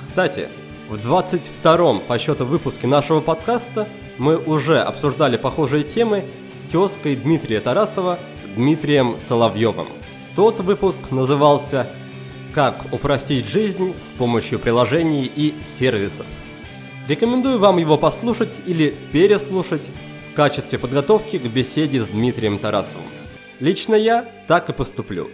[0.00, 0.48] Кстати,
[0.88, 3.86] в 22-м по счету выпуске нашего подкаста
[4.18, 8.18] мы уже обсуждали похожие темы с тезкой Дмитрия Тарасова
[8.56, 9.88] Дмитрием Соловьевым.
[10.34, 11.90] Тот выпуск назывался
[12.54, 16.26] «Как упростить жизнь с помощью приложений и сервисов».
[17.08, 19.90] Рекомендую вам его послушать или переслушать
[20.30, 23.06] в качестве подготовки к беседе с Дмитрием Тарасовым.
[23.60, 25.30] Лично я так и поступлю.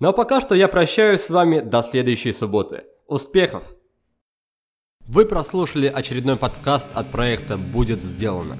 [0.00, 2.84] Но пока что я прощаюсь с вами до следующей субботы.
[3.06, 3.77] Успехов!
[5.08, 8.56] Вы прослушали очередной подкаст от проекта «Будет сделано».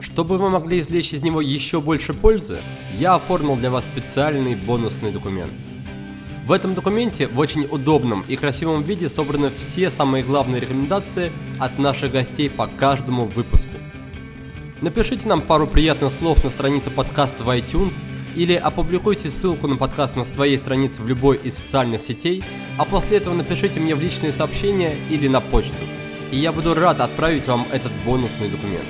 [0.00, 2.58] Чтобы вы могли извлечь из него еще больше пользы,
[2.98, 5.52] я оформил для вас специальный бонусный документ–
[6.44, 11.78] в этом документе в очень удобном и красивом виде собраны все самые главные рекомендации от
[11.78, 13.76] наших гостей по каждому выпуску.
[14.80, 17.94] Напишите нам пару приятных слов на странице подкаста в iTunes
[18.34, 22.42] или опубликуйте ссылку на подкаст на своей странице в любой из социальных сетей,
[22.78, 25.84] а после этого напишите мне в личные сообщения или на почту,
[26.30, 28.86] и я буду рад отправить вам этот бонусный документ.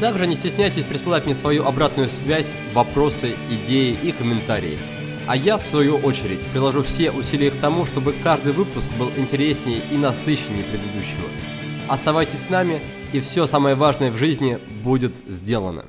[0.00, 4.78] Также не стесняйтесь присылать мне свою обратную связь, вопросы, идеи и комментарии–
[5.26, 9.82] а я, в свою очередь, приложу все усилия к тому, чтобы каждый выпуск был интереснее
[9.90, 11.28] и насыщеннее предыдущего.
[11.88, 12.80] Оставайтесь с нами,
[13.12, 15.86] и все самое важное в жизни будет сделано.